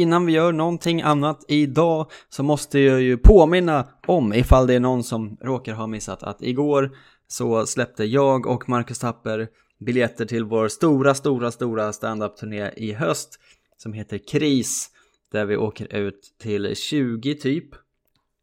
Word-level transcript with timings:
innan 0.00 0.26
vi 0.26 0.32
gör 0.32 0.52
någonting 0.52 1.02
annat 1.02 1.44
idag 1.48 2.10
så 2.28 2.42
måste 2.42 2.78
jag 2.78 3.02
ju 3.02 3.16
påminna 3.16 3.88
om 4.06 4.34
ifall 4.34 4.66
det 4.66 4.74
är 4.74 4.80
någon 4.80 5.04
som 5.04 5.36
råkar 5.40 5.74
ha 5.74 5.86
missat 5.86 6.22
att 6.22 6.42
igår 6.42 6.90
så 7.28 7.66
släppte 7.66 8.04
jag 8.04 8.46
och 8.46 8.68
Marcus 8.68 8.98
Tapper 8.98 9.48
biljetter 9.78 10.26
till 10.26 10.44
vår 10.44 10.68
stora, 10.68 11.14
stora, 11.14 11.50
stora 11.50 11.92
standup-turné 11.92 12.70
i 12.76 12.92
höst 12.92 13.40
som 13.76 13.92
heter 13.92 14.18
KRIS 14.18 14.90
där 15.32 15.44
vi 15.44 15.56
åker 15.56 15.96
ut 15.96 16.34
till 16.42 16.76
20 16.76 17.34
typ, 17.34 17.68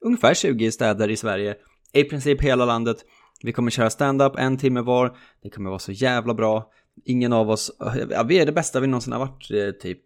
ungefär 0.06 0.34
20 0.34 0.72
städer 0.72 1.10
i 1.10 1.18
Sverige, 1.18 1.56
i 1.94 2.04
princip 2.04 2.42
hela 2.42 2.66
landet. 2.66 2.98
Vi 3.42 3.52
kommer 3.52 3.72
köra 3.72 3.90
stand-up 3.90 4.34
en 4.38 4.58
timme 4.58 4.82
var, 4.82 5.18
det 5.44 5.50
kommer 5.50 5.70
vara 5.70 5.80
så 5.80 5.92
jävla 5.92 6.34
bra. 6.34 6.72
Ingen 7.06 7.34
av 7.34 7.50
oss, 7.50 7.72
ja, 8.10 8.24
vi 8.24 8.40
är 8.40 8.46
det 8.46 8.52
bästa 8.52 8.80
vi 8.80 8.88
någonsin 8.88 9.14
har 9.14 9.20
varit 9.20 9.52
eh, 9.52 9.82
typ. 9.82 10.02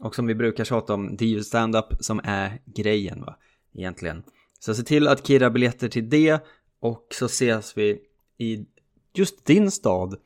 Och 0.00 0.14
som 0.14 0.26
vi 0.26 0.34
brukar 0.34 0.64
tjata 0.64 0.94
om, 0.94 1.16
det 1.16 1.24
är 1.24 1.28
ju 1.28 1.42
stand-up 1.42 1.86
som 2.00 2.20
är 2.24 2.60
grejen 2.64 3.20
va, 3.20 3.36
egentligen. 3.74 4.22
Så 4.58 4.74
se 4.74 4.82
till 4.82 5.08
att 5.08 5.26
kirra 5.26 5.50
biljetter 5.50 5.88
till 5.88 6.10
det 6.10 6.44
och 6.80 7.06
så 7.10 7.26
ses 7.26 7.78
vi 7.78 8.00
i 8.38 8.66
just 9.14 9.44
din 9.44 9.70
stad 9.70 10.16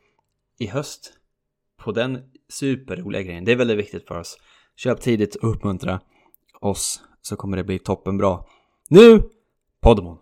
i 0.58 0.66
höst. 0.66 1.12
På 1.76 1.92
den 1.92 2.18
superroliga 2.48 3.22
grejen, 3.22 3.44
det 3.44 3.52
är 3.52 3.56
väldigt 3.56 3.78
viktigt 3.78 4.08
för 4.08 4.18
oss. 4.18 4.38
Köp 4.76 5.00
tidigt 5.00 5.34
och 5.34 5.50
uppmuntra 5.50 6.00
oss 6.60 7.02
så 7.22 7.36
kommer 7.36 7.56
det 7.56 7.64
bli 7.64 7.78
toppenbra. 7.78 8.44
Nu, 8.88 9.22
Podemon! 9.80 10.18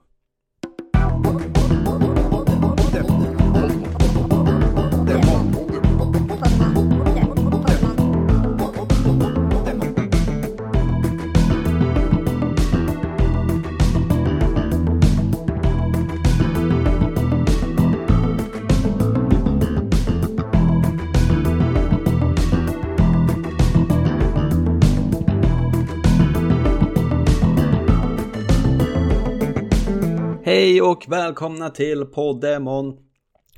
Och 30.89 31.05
välkomna 31.09 31.71
till 31.71 32.05
Poddemon 32.05 32.99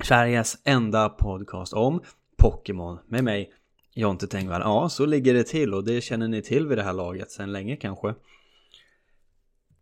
Sveriges 0.03 0.57
enda 0.63 1.09
podcast 1.09 1.73
om 1.73 2.01
Pokémon 2.37 2.99
med 3.07 3.23
mig 3.23 3.53
Jonte 3.93 4.27
Tengvall. 4.27 4.61
Ja, 4.61 4.89
så 4.89 5.05
ligger 5.05 5.33
det 5.33 5.43
till 5.43 5.73
och 5.73 5.83
det 5.83 6.01
känner 6.01 6.27
ni 6.27 6.41
till 6.41 6.67
vid 6.67 6.77
det 6.77 6.83
här 6.83 6.93
laget 6.93 7.31
sedan 7.31 7.51
länge 7.51 7.75
kanske. 7.75 8.13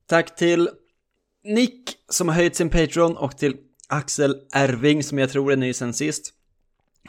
Tack 0.06 0.36
till 0.36 0.70
Nick 1.44 1.90
som 2.10 2.28
har 2.28 2.36
höjt 2.36 2.56
sin 2.56 2.70
Patreon 2.70 3.18
och 3.18 3.38
till 3.38 3.58
Axel 3.88 4.36
Erving 4.54 5.04
som 5.04 5.20
jag 5.20 5.30
tror 5.30 5.52
är 5.52 5.58
ny 5.58 5.74
sen 5.74 5.94
sist. 5.94 6.34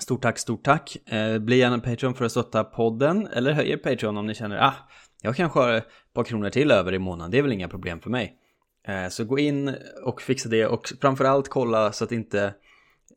Stort 0.01 0.23
tack, 0.23 0.39
stort 0.39 0.65
tack. 0.65 0.97
Eh, 1.13 1.39
bli 1.39 1.57
gärna 1.57 1.79
Patreon 1.79 2.15
för 2.15 2.25
att 2.25 2.33
stötta 2.33 2.65
podden 2.65 3.27
eller 3.27 3.53
höj 3.53 3.71
er 3.71 3.77
Patreon 3.77 4.17
om 4.17 4.27
ni 4.27 4.35
känner 4.35 4.59
ah, 4.59 4.75
jag 5.23 5.37
kanske 5.37 5.59
har 5.61 5.73
ett 5.73 5.87
par 6.13 6.25
kronor 6.25 6.51
till 6.51 6.71
över 6.71 6.95
i 6.95 6.99
månaden. 6.99 7.31
Det 7.31 7.39
är 7.39 7.43
väl 7.43 7.53
inga 7.53 7.69
problem 7.69 8.01
för 8.01 8.11
mig. 8.11 8.37
Eh, 8.83 9.09
så 9.09 9.25
gå 9.25 9.39
in 9.39 9.77
och 10.05 10.23
fixa 10.23 10.49
det 10.49 10.67
och 10.67 10.93
framförallt 11.01 11.49
kolla 11.49 11.93
så 11.93 12.05
att 12.05 12.13
inte 12.13 12.55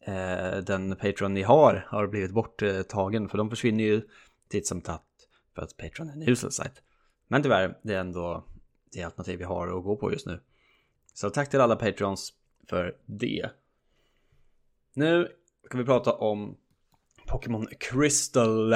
eh, 0.02 0.58
den 0.58 0.96
Patreon 0.96 1.34
ni 1.34 1.42
har 1.42 1.86
har 1.88 2.08
blivit 2.08 2.32
borttagen 2.32 3.30
för 3.30 3.38
de 3.38 3.50
försvinner 3.50 3.84
ju 3.84 4.02
titt 4.50 4.68
som 4.68 4.82
tatt 4.82 5.06
för 5.56 5.62
att 5.62 5.78
Patreon 5.78 6.10
är 6.10 6.14
en 6.14 6.30
usel 6.30 6.52
sajt. 6.52 6.82
Men 7.28 7.44
tyvärr, 7.44 7.78
det 7.84 7.94
är 7.94 8.00
ändå 8.00 8.46
det 8.92 9.04
alternativ 9.04 9.40
vi 9.40 9.46
har 9.46 9.78
att 9.78 9.84
gå 9.84 9.96
på 9.96 10.12
just 10.12 10.28
nu. 10.28 10.40
Så 11.14 11.30
tack 11.30 11.50
till 11.50 11.62
alla 11.62 11.76
Patreons 11.76 12.34
för 12.70 12.98
det. 13.06 13.50
Nu 14.94 15.28
ska 15.66 15.78
vi 15.78 15.86
prata 15.86 16.14
om 16.14 16.58
Pokémon 17.28 17.68
Crystal. 17.80 18.76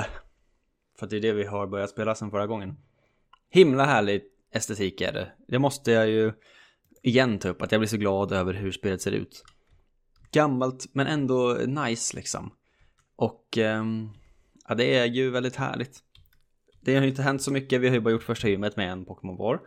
För 0.99 1.07
det 1.07 1.17
är 1.17 1.21
det 1.21 1.31
vi 1.31 1.43
har 1.43 1.67
börjat 1.67 1.89
spela 1.89 2.15
sedan 2.15 2.31
förra 2.31 2.47
gången. 2.47 2.77
Himla 3.49 3.85
härlig 3.85 4.23
estetik 4.51 5.01
är 5.01 5.13
det. 5.13 5.31
Det 5.47 5.59
måste 5.59 5.91
jag 5.91 6.09
ju 6.09 6.33
igen 7.07 7.39
ta 7.39 7.49
upp 7.49 7.61
att 7.61 7.71
jag 7.71 7.81
blir 7.81 7.89
så 7.89 7.97
glad 7.97 8.31
över 8.31 8.53
hur 8.53 8.71
spelet 8.71 9.01
ser 9.01 9.11
ut. 9.11 9.43
Gammalt 10.31 10.85
men 10.93 11.07
ändå 11.07 11.57
nice 11.67 12.15
liksom. 12.15 12.51
Och 13.15 13.57
um, 13.57 14.13
ja, 14.67 14.75
det 14.75 14.97
är 14.97 15.05
ju 15.05 15.29
väldigt 15.29 15.55
härligt. 15.55 15.99
Det 16.81 16.95
har 16.95 17.01
ju 17.01 17.09
inte 17.09 17.21
hänt 17.21 17.41
så 17.41 17.51
mycket, 17.51 17.81
vi 17.81 17.87
har 17.87 17.95
ju 17.95 18.01
bara 18.01 18.11
gjort 18.11 18.23
första 18.23 18.47
gymmet 18.47 18.77
med 18.77 18.91
en 18.91 19.05
Pokémon 19.05 19.37
var. 19.37 19.61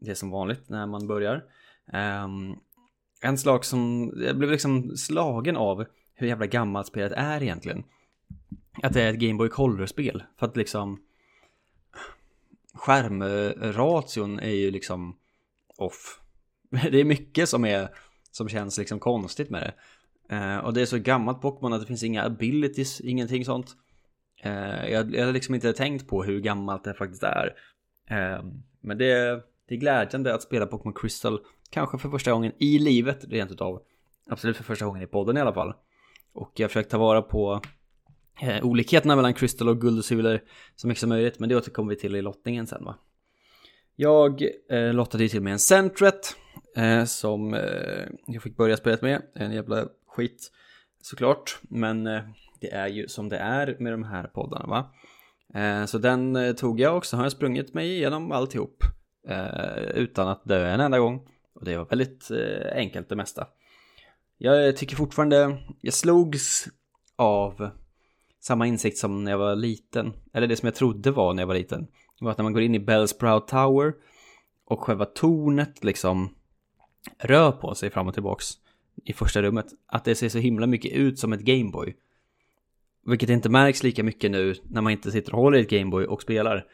Det 0.00 0.10
är 0.10 0.14
som 0.14 0.30
vanligt 0.30 0.68
när 0.68 0.86
man 0.86 1.06
börjar. 1.06 1.44
Um, 1.92 2.60
en 3.20 3.38
slag 3.38 3.64
som, 3.64 4.12
jag 4.16 4.38
blev 4.38 4.50
liksom 4.50 4.96
slagen 4.96 5.56
av 5.56 5.84
hur 6.14 6.26
jävla 6.26 6.46
gammalt 6.46 6.86
spelet 6.86 7.12
är 7.12 7.42
egentligen. 7.42 7.84
Att 8.82 8.92
det 8.92 9.02
är 9.02 9.12
ett 9.12 9.20
Game 9.20 9.34
Boy 9.34 9.48
Color-spel. 9.48 10.22
För 10.38 10.46
att 10.46 10.56
liksom 10.56 11.02
skärmration 12.74 14.38
är 14.38 14.50
ju 14.50 14.70
liksom 14.70 15.16
off. 15.76 16.20
Det 16.92 17.00
är 17.00 17.04
mycket 17.04 17.48
som 17.48 17.64
är 17.64 17.88
som 18.30 18.48
känns 18.48 18.78
liksom 18.78 19.00
konstigt 19.00 19.50
med 19.50 19.62
det. 19.62 19.74
Uh, 20.32 20.58
och 20.58 20.74
det 20.74 20.82
är 20.82 20.86
så 20.86 20.98
gammalt 20.98 21.40
Pokémon 21.40 21.72
att 21.72 21.80
det 21.80 21.86
finns 21.86 22.02
inga 22.02 22.24
abilities, 22.24 23.00
ingenting 23.00 23.44
sånt. 23.44 23.76
Uh, 24.46 24.90
jag, 24.90 25.14
jag 25.14 25.26
har 25.26 25.32
liksom 25.32 25.54
inte 25.54 25.72
tänkt 25.72 26.08
på 26.08 26.22
hur 26.22 26.40
gammalt 26.40 26.84
det 26.84 26.94
faktiskt 26.94 27.22
är. 27.22 27.46
Uh, 28.10 28.44
men 28.80 28.98
det, 28.98 29.42
det 29.68 29.74
är 29.74 29.78
glädjande 29.78 30.34
att 30.34 30.42
spela 30.42 30.66
Pokémon 30.66 30.94
Crystal, 30.94 31.40
kanske 31.70 31.98
för 31.98 32.10
första 32.10 32.32
gången 32.32 32.52
i 32.58 32.78
livet 32.78 33.24
rent 33.28 33.50
utav. 33.50 33.82
Absolut 34.30 34.56
för 34.56 34.64
första 34.64 34.84
gången 34.84 35.02
i 35.02 35.06
podden 35.06 35.36
i 35.36 35.40
alla 35.40 35.54
fall. 35.54 35.74
Och 36.32 36.52
jag 36.54 36.70
försöker 36.70 36.90
ta 36.90 36.98
vara 36.98 37.22
på 37.22 37.60
eh, 38.42 38.64
olikheterna 38.64 39.16
mellan 39.16 39.34
Crystal 39.34 39.68
och 39.68 39.80
Guld 39.80 39.98
och 39.98 40.04
Silver 40.04 40.42
så 40.76 40.88
mycket 40.88 41.00
som 41.00 41.08
möjligt, 41.08 41.38
men 41.38 41.48
det 41.48 41.56
återkommer 41.56 41.90
vi 41.90 41.96
till 41.96 42.16
i 42.16 42.22
lottningen 42.22 42.66
sen 42.66 42.84
va. 42.84 42.98
Jag 43.96 44.42
eh, 44.70 44.92
lottade 44.92 45.22
ju 45.22 45.28
till 45.28 45.42
med 45.42 45.52
en 45.52 45.58
Centret 45.58 46.36
eh, 46.76 47.04
som 47.04 47.54
eh, 47.54 48.06
jag 48.26 48.42
fick 48.42 48.56
börja 48.56 48.76
spelet 48.76 49.02
med. 49.02 49.22
En 49.34 49.52
jävla 49.52 49.88
skit 50.06 50.50
såklart. 51.02 51.58
Men 51.62 52.06
eh, 52.06 52.22
det 52.60 52.70
är 52.70 52.88
ju 52.88 53.08
som 53.08 53.28
det 53.28 53.38
är 53.38 53.76
med 53.80 53.92
de 53.92 54.04
här 54.04 54.24
poddarna 54.24 54.66
va. 54.66 54.92
Eh, 55.60 55.84
så 55.84 55.98
den 55.98 56.36
eh, 56.36 56.52
tog 56.52 56.80
jag 56.80 56.96
och 56.96 57.06
så 57.06 57.16
har 57.16 57.24
jag 57.24 57.32
sprungit 57.32 57.74
mig 57.74 57.90
igenom 57.90 58.32
alltihop. 58.32 58.84
Eh, 59.28 59.82
utan 59.94 60.28
att 60.28 60.44
dö 60.44 60.66
en 60.66 60.80
enda 60.80 60.98
gång. 60.98 61.28
Och 61.54 61.64
det 61.64 61.76
var 61.76 61.84
väldigt 61.84 62.30
eh, 62.30 62.76
enkelt 62.76 63.08
det 63.08 63.16
mesta. 63.16 63.46
Jag 64.38 64.76
tycker 64.76 64.96
fortfarande, 64.96 65.58
jag 65.80 65.94
slogs 65.94 66.68
av 67.16 67.70
samma 68.40 68.66
insikt 68.66 68.98
som 68.98 69.24
när 69.24 69.30
jag 69.30 69.38
var 69.38 69.56
liten. 69.56 70.12
Eller 70.32 70.46
det 70.46 70.56
som 70.56 70.66
jag 70.66 70.74
trodde 70.74 71.10
var 71.10 71.34
när 71.34 71.42
jag 71.42 71.46
var 71.46 71.54
liten. 71.54 71.86
Det 72.18 72.24
var 72.24 72.32
att 72.32 72.38
när 72.38 72.42
man 72.42 72.52
går 72.52 72.62
in 72.62 72.74
i 72.74 72.80
Bellsprout 72.80 73.48
Tower 73.48 73.92
och 74.64 74.80
själva 74.80 75.04
tornet 75.04 75.84
liksom 75.84 76.34
rör 77.18 77.52
på 77.52 77.74
sig 77.74 77.90
fram 77.90 78.08
och 78.08 78.14
tillbaks 78.14 78.46
i 79.04 79.12
första 79.12 79.42
rummet. 79.42 79.66
Att 79.86 80.04
det 80.04 80.14
ser 80.14 80.28
så 80.28 80.38
himla 80.38 80.66
mycket 80.66 80.92
ut 80.92 81.18
som 81.18 81.32
ett 81.32 81.40
Gameboy. 81.40 81.96
Vilket 83.06 83.30
inte 83.30 83.48
märks 83.48 83.82
lika 83.82 84.02
mycket 84.02 84.30
nu 84.30 84.54
när 84.62 84.80
man 84.80 84.92
inte 84.92 85.10
sitter 85.10 85.34
och 85.34 85.42
håller 85.42 85.58
i 85.58 85.60
ett 85.60 85.70
Gameboy 85.70 86.06
och 86.06 86.22
spelar. 86.22 86.66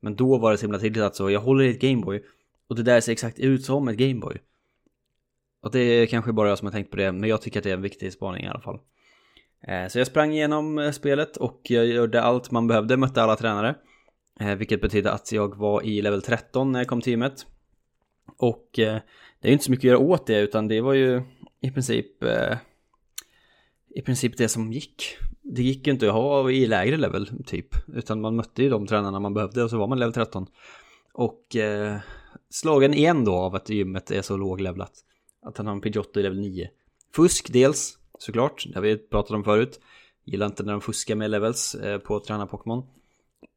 Men 0.00 0.16
då 0.16 0.38
var 0.38 0.50
det 0.50 0.58
så 0.58 0.66
himla 0.66 0.78
tydligt 0.78 1.02
att 1.02 1.16
så, 1.16 1.30
jag 1.30 1.40
håller 1.40 1.64
i 1.64 1.70
ett 1.70 1.80
Gameboy 1.80 2.22
och 2.68 2.76
det 2.76 2.82
där 2.82 3.00
ser 3.00 3.12
exakt 3.12 3.38
ut 3.38 3.64
som 3.64 3.88
ett 3.88 3.96
Gameboy. 3.96 4.36
Och 5.60 5.70
det 5.70 5.80
är 5.80 6.06
kanske 6.06 6.32
bara 6.32 6.48
jag 6.48 6.58
som 6.58 6.66
har 6.66 6.72
tänkt 6.72 6.90
på 6.90 6.96
det, 6.96 7.12
men 7.12 7.30
jag 7.30 7.42
tycker 7.42 7.60
att 7.60 7.64
det 7.64 7.70
är 7.70 7.74
en 7.74 7.82
viktig 7.82 8.12
spaning 8.12 8.44
i 8.44 8.48
alla 8.48 8.60
fall. 8.60 8.78
Eh, 9.62 9.88
så 9.88 9.98
jag 9.98 10.06
sprang 10.06 10.32
igenom 10.32 10.78
eh, 10.78 10.90
spelet 10.90 11.36
och 11.36 11.60
jag 11.62 11.86
gjorde 11.86 12.22
allt 12.22 12.50
man 12.50 12.66
behövde, 12.66 12.96
mötte 12.96 13.22
alla 13.22 13.36
tränare. 13.36 13.74
Eh, 14.40 14.54
vilket 14.54 14.80
betyder 14.80 15.10
att 15.10 15.32
jag 15.32 15.56
var 15.56 15.82
i 15.82 16.02
level 16.02 16.22
13 16.22 16.72
när 16.72 16.80
jag 16.80 16.88
kom 16.88 17.00
till 17.00 17.10
gymmet. 17.10 17.46
Och 18.36 18.78
det 19.40 19.48
är 19.48 19.50
ju 19.50 19.52
inte 19.52 19.64
så 19.64 19.70
mycket 19.70 19.84
att 19.84 19.88
göra 19.88 19.98
åt 19.98 20.26
det 20.26 20.40
utan 20.40 20.68
det 20.68 20.80
var 20.80 20.92
ju 20.92 21.22
i 21.60 21.70
princip 21.70 22.22
eh, 22.22 22.56
i 23.94 24.02
princip 24.02 24.36
det 24.36 24.48
som 24.48 24.72
gick. 24.72 25.16
Det 25.42 25.62
gick 25.62 25.86
ju 25.86 25.92
inte 25.92 26.06
att 26.06 26.12
ha 26.12 26.50
i 26.50 26.66
lägre 26.66 26.96
level 26.96 27.44
typ 27.46 27.68
utan 27.94 28.20
man 28.20 28.36
mötte 28.36 28.62
ju 28.62 28.68
de 28.68 28.86
tränarna 28.86 29.20
man 29.20 29.34
behövde 29.34 29.64
och 29.64 29.70
så 29.70 29.78
var 29.78 29.86
man 29.86 29.98
level 29.98 30.12
13. 30.12 30.46
Och 31.12 31.56
eh, 31.56 31.96
slagen 32.50 32.94
igen 32.94 33.24
då 33.24 33.34
av 33.34 33.54
att 33.54 33.68
gymmet 33.68 34.10
är 34.10 34.22
så 34.22 34.36
låglevlat. 34.36 34.92
Att 35.42 35.56
han 35.56 35.66
har 35.66 35.74
en 35.74 35.80
Pidgeotto 35.80 36.20
i 36.20 36.22
level 36.22 36.40
9. 36.40 36.68
Fusk 37.14 37.52
dels 37.52 37.98
såklart, 38.18 38.64
det 38.68 38.74
har 38.74 38.82
vi 38.82 38.96
pratat 38.96 39.30
om 39.30 39.44
förut. 39.44 39.80
Gillar 40.24 40.46
inte 40.46 40.62
när 40.62 40.72
de 40.72 40.80
fuskar 40.80 41.14
med 41.14 41.30
levels 41.30 41.74
eh, 41.74 41.98
på 41.98 42.16
att 42.16 42.24
träna 42.24 42.46
Pokémon. 42.46 42.82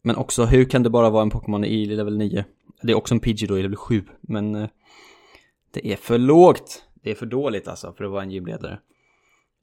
Men 0.03 0.15
också 0.15 0.45
hur 0.45 0.65
kan 0.65 0.83
det 0.83 0.89
bara 0.89 1.09
vara 1.09 1.23
en 1.23 1.29
Pokémon 1.29 1.65
i 1.65 1.85
level 1.85 2.17
9? 2.17 2.45
Det 2.81 2.91
är 2.91 2.95
också 2.95 3.13
en 3.13 3.19
Pidgey 3.19 3.47
då 3.47 3.59
i 3.59 3.61
level 3.61 3.77
7 3.77 4.03
men 4.21 4.55
eh, 4.55 4.69
det 5.71 5.87
är 5.87 5.95
för 5.95 6.17
lågt. 6.17 6.83
Det 6.93 7.11
är 7.11 7.15
för 7.15 7.25
dåligt 7.25 7.67
alltså 7.67 7.93
för 7.93 8.03
att 8.03 8.11
vara 8.11 8.23
en 8.23 8.31
gymledare. 8.31 8.79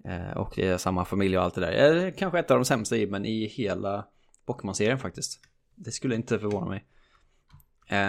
Eh, 0.04 0.36
och 0.36 0.52
det 0.56 0.68
är 0.68 0.78
samma 0.78 1.04
familj 1.04 1.38
och 1.38 1.44
allt 1.44 1.54
det 1.54 1.60
där. 1.60 2.06
Eh, 2.06 2.12
kanske 2.12 2.38
ett 2.38 2.50
av 2.50 2.58
de 2.58 2.64
sämsta 2.64 2.96
gymmen 2.96 3.24
i 3.24 3.46
hela 3.46 4.06
Bockman-serien 4.46 4.98
faktiskt. 4.98 5.40
Det 5.74 5.90
skulle 5.90 6.14
inte 6.14 6.38
förvåna 6.38 6.66
mig. 6.66 6.84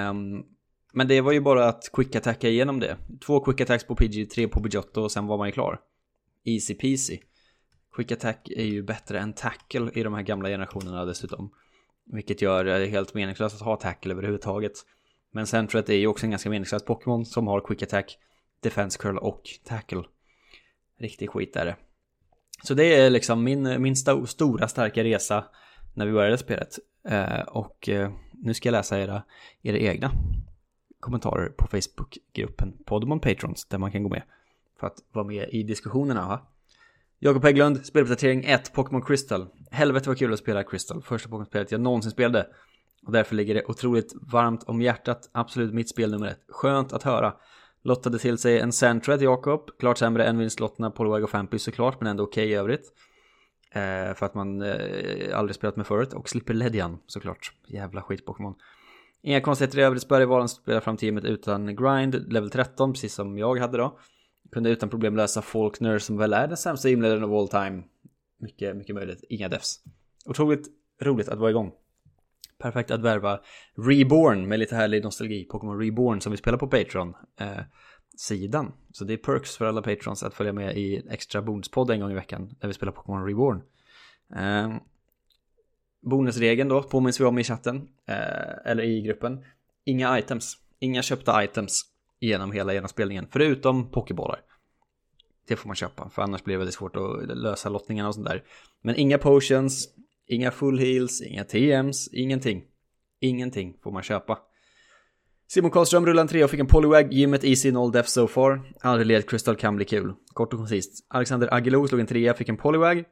Um, 0.09 0.45
men 0.93 1.07
det 1.07 1.21
var 1.21 1.31
ju 1.31 1.41
bara 1.41 1.67
att 1.67 1.89
quick 1.93 2.15
attacka 2.15 2.49
igenom 2.49 2.79
det. 2.79 2.97
Två 3.25 3.39
quick 3.39 3.61
attacks 3.61 3.87
på 3.87 3.95
PG, 3.95 4.29
tre 4.29 4.47
på 4.47 4.63
Pidgeotto 4.63 5.01
och 5.01 5.11
sen 5.11 5.27
var 5.27 5.37
man 5.37 5.47
ju 5.47 5.51
klar. 5.51 5.79
Easy 6.45 6.75
peasy. 6.75 7.19
Quick 7.95 8.11
attack 8.11 8.49
är 8.49 8.65
ju 8.65 8.83
bättre 8.83 9.19
än 9.19 9.33
tackle 9.33 9.91
i 9.93 10.03
de 10.03 10.13
här 10.13 10.21
gamla 10.21 10.49
generationerna 10.49 11.05
dessutom. 11.05 11.51
Vilket 12.05 12.41
gör 12.41 12.63
det 12.63 12.85
helt 12.85 13.13
meningslöst 13.13 13.55
att 13.55 13.61
ha 13.61 13.75
tackle 13.75 14.13
överhuvudtaget. 14.13 14.73
Men 15.31 15.47
Centret 15.47 15.89
är 15.89 15.93
ju 15.93 16.07
också 16.07 16.25
en 16.25 16.29
ganska 16.29 16.49
meningslös 16.49 16.85
Pokémon 16.85 17.25
som 17.25 17.47
har 17.47 17.61
quick 17.61 17.83
attack, 17.83 18.17
defense 18.59 18.99
curl 18.99 19.17
och 19.17 19.41
tackle. 19.63 20.03
Riktig 20.99 21.29
skit 21.29 21.55
är 21.55 21.65
det. 21.65 21.75
Så 22.63 22.73
det 22.73 22.95
är 22.95 23.09
liksom 23.09 23.43
min, 23.43 23.81
min 23.81 23.93
st 23.93 24.11
stora 24.27 24.67
starka 24.67 25.03
resa 25.03 25.45
när 25.93 26.05
vi 26.05 26.11
började 26.11 26.37
spelet. 26.37 26.79
Eh, 27.07 27.41
och 27.41 27.89
eh, 27.89 28.11
nu 28.33 28.53
ska 28.53 28.67
jag 28.67 28.73
läsa 28.73 28.99
era, 28.99 29.23
era 29.61 29.77
egna 29.77 30.11
kommentarer 30.99 31.49
på 31.49 31.67
Facebookgruppen 31.67 32.77
Podemon 32.85 33.19
Patrons 33.19 33.65
där 33.65 33.77
man 33.77 33.91
kan 33.91 34.03
gå 34.03 34.09
med 34.09 34.23
för 34.79 34.87
att 34.87 34.97
vara 35.11 35.25
med 35.25 35.49
i 35.49 35.63
diskussionerna. 35.63 36.27
Va? 36.27 36.47
Jakob 37.19 37.43
Hägglund, 37.43 37.85
speluppdatering 37.85 38.43
1, 38.45 38.73
Pokémon 38.73 39.01
Crystal. 39.01 39.47
Helvete 39.71 40.09
vad 40.09 40.17
kul 40.17 40.33
att 40.33 40.39
spela 40.39 40.63
Crystal, 40.63 41.01
första 41.01 41.29
Pokémon-spelet 41.29 41.71
jag 41.71 41.81
någonsin 41.81 42.11
spelade. 42.11 42.47
Och 43.05 43.11
därför 43.11 43.35
ligger 43.35 43.53
det 43.53 43.65
otroligt 43.65 44.13
varmt 44.21 44.63
om 44.63 44.81
hjärtat, 44.81 45.29
absolut 45.31 45.73
mitt 45.73 45.89
spel 45.89 46.11
nummer 46.11 46.27
ett. 46.27 46.45
Skönt 46.49 46.93
att 46.93 47.03
höra. 47.03 47.33
Lottade 47.83 48.19
till 48.19 48.37
sig 48.37 48.59
en 48.59 48.71
centred, 48.71 49.21
Jakob. 49.21 49.69
Klart 49.79 49.97
sämre 49.97 50.25
än 50.25 50.37
vinstlotterna 50.37 50.91
Poliwag 50.91 51.23
och 51.23 51.29
Fampy 51.29 51.59
såklart, 51.59 52.01
men 52.01 52.09
ändå 52.09 52.23
okej 52.23 52.43
okay 52.43 52.53
i 52.53 52.55
övrigt. 52.55 52.93
Eh, 53.71 54.13
för 54.13 54.25
att 54.25 54.33
man 54.33 54.61
eh, 54.61 55.37
aldrig 55.37 55.55
spelat 55.55 55.75
med 55.75 55.87
förut. 55.87 56.13
Och 56.13 56.29
slipper 56.29 56.53
Ledian 56.53 56.97
såklart. 57.07 57.51
Jävla 57.67 58.01
skit-Pokémon. 58.01 58.55
Inga 59.21 59.41
konstigheter 59.41 59.79
i 59.79 59.81
övrigt. 59.81 60.03
Spöade 60.03 60.25
valen 60.25 60.49
spelar 60.49 60.79
fram 60.79 60.97
teamet 60.97 61.23
utan 61.23 61.75
grind. 61.75 62.33
Level 62.33 62.49
13, 62.49 62.93
precis 62.93 63.13
som 63.13 63.37
jag 63.37 63.59
hade 63.59 63.77
då. 63.77 63.99
Kunde 64.51 64.69
utan 64.69 64.89
problem 64.89 65.15
lösa 65.15 65.41
Faulkner 65.41 65.99
som 65.99 66.17
väl 66.17 66.33
är 66.33 66.47
den 66.47 66.57
sämsta 66.57 66.89
inledaren 66.89 67.23
of 67.23 67.31
all 67.31 67.47
time. 67.47 67.83
Mycket, 68.39 68.77
mycket 68.77 68.95
möjligt. 68.95 69.23
Inga 69.29 69.49
defs. 69.49 69.79
Otroligt 70.25 70.67
roligt 71.01 71.29
att 71.29 71.39
vara 71.39 71.49
igång. 71.49 71.71
Perfekt 72.59 72.91
att 72.91 73.01
värva 73.01 73.39
Reborn 73.75 74.47
med 74.47 74.59
lite 74.59 74.75
härlig 74.75 75.03
nostalgi. 75.03 75.45
Pokémon 75.45 75.79
Reborn 75.79 76.21
som 76.21 76.31
vi 76.31 76.38
spelar 76.38 76.57
på 76.57 76.67
Patreon. 76.67 77.13
Eh, 77.39 77.59
sidan. 78.17 78.71
Så 78.91 79.03
det 79.03 79.13
är 79.13 79.17
perks 79.17 79.57
för 79.57 79.65
alla 79.65 79.81
patrons 79.81 80.23
att 80.23 80.33
följa 80.33 80.53
med 80.53 80.77
i 80.77 81.07
extra 81.09 81.41
bonuspodd 81.41 81.91
en 81.91 82.00
gång 82.00 82.11
i 82.11 82.15
veckan. 82.15 82.56
Där 82.59 82.67
vi 82.67 82.73
spelar 82.73 82.94
Pokémon 82.94 83.25
Reborn. 83.25 83.61
Eh, 84.35 84.75
bonusregeln 86.01 86.69
då 86.69 86.83
påminns 86.83 87.19
vi 87.19 87.25
om 87.25 87.39
i 87.39 87.44
chatten. 87.44 87.88
Eh, 88.07 88.71
eller 88.71 88.83
i 88.83 89.01
gruppen. 89.01 89.45
Inga 89.85 90.19
items. 90.19 90.57
Inga 90.79 91.01
köpta 91.01 91.44
items 91.44 91.81
genom 92.19 92.51
hela 92.51 92.73
genomspelningen. 92.73 93.27
Förutom 93.31 93.91
pokébollar. 93.91 94.39
Det 95.47 95.56
får 95.56 95.67
man 95.67 95.75
köpa, 95.75 96.09
för 96.09 96.21
annars 96.21 96.44
blir 96.44 96.56
det 96.56 96.57
väldigt 96.57 96.75
svårt 96.75 96.95
att 96.95 97.38
lösa 97.38 97.69
lottningarna 97.69 98.09
och 98.09 98.15
sånt 98.15 98.27
där. 98.27 98.44
Men 98.81 98.95
inga 98.95 99.17
potions, 99.17 99.89
inga 100.29 100.51
full 100.51 100.79
heels, 100.79 101.21
inga 101.21 101.43
TMs, 101.43 102.07
ingenting. 102.13 102.63
Ingenting 103.21 103.77
får 103.83 103.91
man 103.91 104.03
köpa. 104.03 104.39
Simon 105.47 105.71
Karlström 105.71 106.05
rullade 106.05 106.21
en 106.21 106.27
tre 106.27 106.43
och 106.43 106.49
fick 106.49 106.59
en 106.59 106.67
polywag, 106.67 107.13
gymmet 107.13 107.43
easy, 107.43 107.71
noll 107.71 107.91
death 107.91 108.09
so 108.09 108.27
far. 108.27 108.73
Aldrig 108.81 109.07
led 109.07 109.29
crystal 109.29 109.55
kan 109.55 109.75
bli 109.75 109.85
kul. 109.85 110.13
Kort 110.33 110.53
och 110.53 110.59
koncist. 110.59 111.05
Alexander 111.07 111.53
Agelo 111.53 111.87
slog 111.87 112.01
en 112.01 112.07
trea, 112.07 112.33
fick 112.33 112.49
en 112.49 112.57
polywag. 112.57 113.03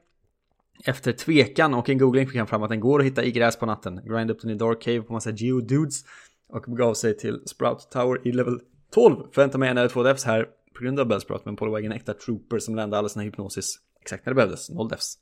Efter 0.84 1.12
tvekan 1.12 1.74
och 1.74 1.88
en 1.88 1.98
googling 1.98 2.26
fick 2.26 2.36
han 2.36 2.46
fram 2.46 2.62
att 2.62 2.70
den 2.70 2.80
går 2.80 3.00
att 3.00 3.06
hitta 3.06 3.24
i 3.24 3.30
gräs 3.30 3.56
på 3.56 3.66
natten. 3.66 4.00
Grind 4.04 4.30
upp 4.30 4.40
den 4.40 4.50
i 4.50 4.54
Dark 4.54 4.82
Cave 4.82 5.02
på 5.02 5.12
massa 5.12 5.30
geodudes. 5.30 6.04
Och 6.48 6.64
begav 6.66 6.94
sig 6.94 7.16
till 7.16 7.42
Sprout 7.46 7.90
Tower 7.90 8.28
i 8.28 8.32
level 8.32 8.60
12. 8.94 9.16
Förväntar 9.32 9.58
mig 9.58 9.68
en 9.68 9.78
eller 9.78 9.88
två 9.88 10.02
defs 10.02 10.24
här 10.24 10.46
på 10.74 10.84
grund 10.84 11.00
av 11.00 11.06
Bellsprout, 11.06 11.44
men 11.44 11.56
Polywag 11.56 11.84
en 11.84 11.92
äkta 11.92 12.14
trooper 12.14 12.58
som 12.58 12.76
lände 12.76 12.98
alla 12.98 13.08
sina 13.08 13.22
hypnosis 13.22 13.76
exakt 14.00 14.26
när 14.26 14.30
det 14.30 14.34
behövdes. 14.34 14.70
Noll 14.70 14.88
defs. 14.88 15.18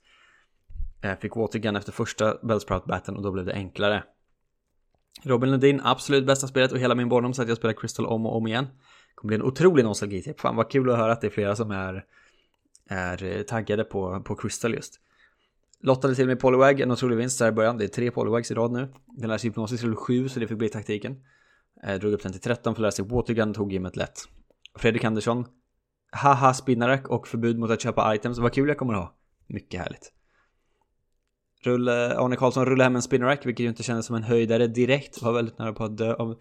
Eh, 1.03 1.19
fick 1.19 1.37
Watergun 1.37 1.77
efter 1.77 1.93
första 1.93 2.39
Bellsprout-batten 2.43 3.17
och 3.17 3.23
då 3.23 3.33
blev 3.33 3.47
det 3.47 3.53
enklare. 3.53 4.05
Robin 5.23 5.51
Lundin, 5.51 5.81
absolut 5.85 6.27
bästa 6.27 6.47
spelet 6.47 6.73
och 6.73 6.79
hela 6.79 6.95
min 6.95 7.09
barndom 7.09 7.35
så 7.35 7.43
att 7.43 7.49
jag 7.49 7.57
spelar 7.57 7.75
Crystal 7.75 8.07
om 8.07 8.27
och 8.27 8.37
om 8.37 8.47
igen. 8.47 8.65
Det 8.65 9.15
kommer 9.15 9.29
bli 9.29 9.37
en 9.37 9.43
otrolig 9.43 9.85
nostalgitripp. 9.85 10.41
Fan 10.41 10.57
vad 10.57 10.71
kul 10.71 10.91
att 10.91 10.99
höra 10.99 11.13
att 11.13 11.21
det 11.21 11.27
är 11.27 11.31
flera 11.31 11.57
som 11.57 11.71
är, 11.71 12.05
är 12.89 13.25
eh, 13.25 13.43
taggade 13.43 13.85
på, 13.85 14.21
på 14.21 14.37
Crystal 14.37 14.75
just. 14.75 15.01
Lottade 15.81 16.15
till 16.15 16.27
med 16.27 16.41
Polywag, 16.41 16.81
en 16.81 16.91
otrolig 16.91 17.17
vinst 17.17 17.39
där 17.39 17.49
i 17.49 17.53
början. 17.53 17.79
Det 17.79 17.85
är 17.85 17.89
tre 17.89 18.11
Polywags 18.11 18.51
i 18.51 18.55
rad 18.55 18.73
nu. 18.73 18.93
Den 19.07 19.29
lär 19.29 19.39
sig 19.39 19.51
hypnosis 19.51 19.81
till 19.81 19.95
7 19.95 20.29
så 20.29 20.41
det 20.41 20.49
fick 20.49 20.59
bli 20.59 20.69
taktiken. 20.69 21.17
Jag 21.83 22.01
drog 22.01 22.13
upp 22.13 22.23
den 22.23 22.33
till 22.33 22.41
13 22.41 22.75
för 22.75 22.81
att 22.81 22.83
lära 22.83 22.93
sig 22.93 23.05
Watergun, 23.05 23.55
tog 23.55 23.73
gymmet 23.73 23.97
lätt. 23.97 24.29
Fredrik 24.79 25.05
Andersson. 25.05 25.45
Haha 26.11 26.55
Spinnarak 26.55 27.09
och 27.09 27.29
förbud 27.29 27.59
mot 27.59 27.71
att 27.71 27.81
köpa 27.81 28.15
items. 28.15 28.39
Vad 28.39 28.53
kul 28.53 28.69
jag 28.69 28.79
kommer 28.79 28.95
att 28.95 29.01
ha. 29.01 29.17
Mycket 29.47 29.81
härligt. 29.81 30.13
Rulle, 31.67 32.19
Arne 32.19 32.37
Karlsson 32.37 32.67
rullade 32.67 32.85
hem 32.85 32.97
en 32.97 33.03
spinnerack, 33.03 33.47
vilket 33.47 33.65
ju 33.65 33.69
inte 33.69 33.83
kändes 33.83 34.07
som 34.07 34.17
en 34.17 34.23
höjdare 34.23 34.67
direkt. 34.67 35.23
Var 35.23 35.33
väldigt 35.33 35.59
nära 35.59 35.73
på 35.73 35.85
att 35.85 35.97
dö 35.97 36.15
av 36.15 36.37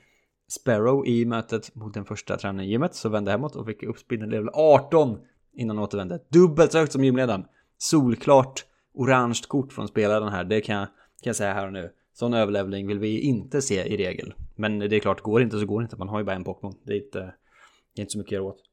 Sparrow 0.48 1.08
i 1.08 1.26
mötet 1.26 1.76
mot 1.76 1.94
den 1.94 2.06
första 2.06 2.38
tränaren 2.38 2.68
i 2.68 2.72
gymmet. 2.72 2.96
Så 2.96 3.10
vände 3.10 3.32
hemåt 3.32 3.56
och 3.56 3.66
fick 3.66 3.84
upp 3.84 3.98
spinnen 3.98 4.30
level 4.30 4.50
18 4.54 5.18
innan 5.54 5.78
han 5.78 5.84
återvände. 5.84 6.20
Dubbelt 6.30 6.72
så 6.72 6.78
högt 6.78 6.92
som 6.92 7.04
gymledaren. 7.04 7.46
Solklart 7.78 8.66
orange 8.94 9.42
kort 9.48 9.74
från 9.74 9.88
spelaren 9.88 10.34
här. 10.34 10.44
Det 10.44 10.62
kan 10.62 10.76
jag, 10.76 10.86
kan 10.86 11.30
jag 11.30 11.36
säga 11.36 11.54
här 11.54 11.68
och 11.68 11.74
nu. 11.74 11.92
Sån 12.14 12.34
överlevling 12.34 12.88
vill 12.88 13.00
vi 13.00 13.20
inte 13.20 13.62
se 13.62 13.84
i 13.84 13.98
regel. 13.98 14.34
Men 14.56 14.80
det 14.80 14.96
är 14.96 15.00
klart, 15.00 15.22
går 15.22 15.40
det 15.40 15.44
inte 15.44 15.60
så 15.60 15.66
går 15.66 15.82
det 15.82 15.84
inte. 15.84 15.98
Man 15.98 16.10
har 16.10 16.20
ju 16.20 16.26
bara 16.26 16.36
en 16.36 16.44
Pokémon. 16.44 16.76
Det 16.84 16.94
är 16.94 17.06
inte, 17.06 17.20
det 17.94 18.00
är 18.00 18.02
inte 18.02 18.12
så 18.12 18.18
mycket 18.18 18.30
att 18.30 18.34
göra 18.34 18.44
åt. 18.44 18.64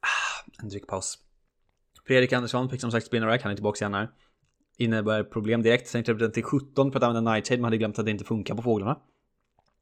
Ah, 0.00 0.62
en 0.62 0.68
dryckpaus. 0.68 1.18
Fredrik 2.06 2.32
Andersson 2.32 2.70
fick 2.70 2.80
som 2.80 2.90
sagt 2.90 3.06
Spinnerack, 3.06 3.42
han 3.42 3.52
är 3.52 3.56
tillbaka 3.56 3.84
igen 3.84 3.94
här. 3.94 4.10
Innebär 4.78 5.24
problem 5.24 5.62
direkt, 5.62 5.88
sänkte 5.88 6.12
upp 6.12 6.18
den 6.18 6.32
till 6.32 6.42
17 6.42 6.92
för 6.92 6.98
att 6.98 7.02
använda 7.02 7.32
Nightshade, 7.32 7.60
man 7.60 7.68
hade 7.68 7.76
glömt 7.76 7.98
att 7.98 8.04
det 8.04 8.10
inte 8.10 8.24
funkar 8.24 8.54
på 8.54 8.62
fåglarna. 8.62 8.98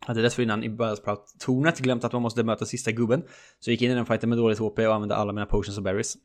Hade 0.00 0.23
dessförinnan 0.23 0.65
i 0.65 0.69
Buzzsprout-tornet 0.69 1.81
glömt 1.81 2.05
att 2.05 2.12
man 2.12 2.23
måste 2.23 2.43
möta 2.43 2.65
sista 2.65 2.93
gubben. 2.93 3.23
Så 3.61 3.70
gick 3.70 3.82
in 3.82 3.91
i 3.91 3.94
den 3.94 4.06
fighten 4.06 4.29
med 4.29 4.38
dåligt 4.38 4.59
HP 4.59 4.79
och 4.79 4.94
använde 4.94 5.17
alla 5.17 5.32
mina 5.32 5.47
potions 5.47 5.79
och 5.79 5.85
berries. 5.85 6.17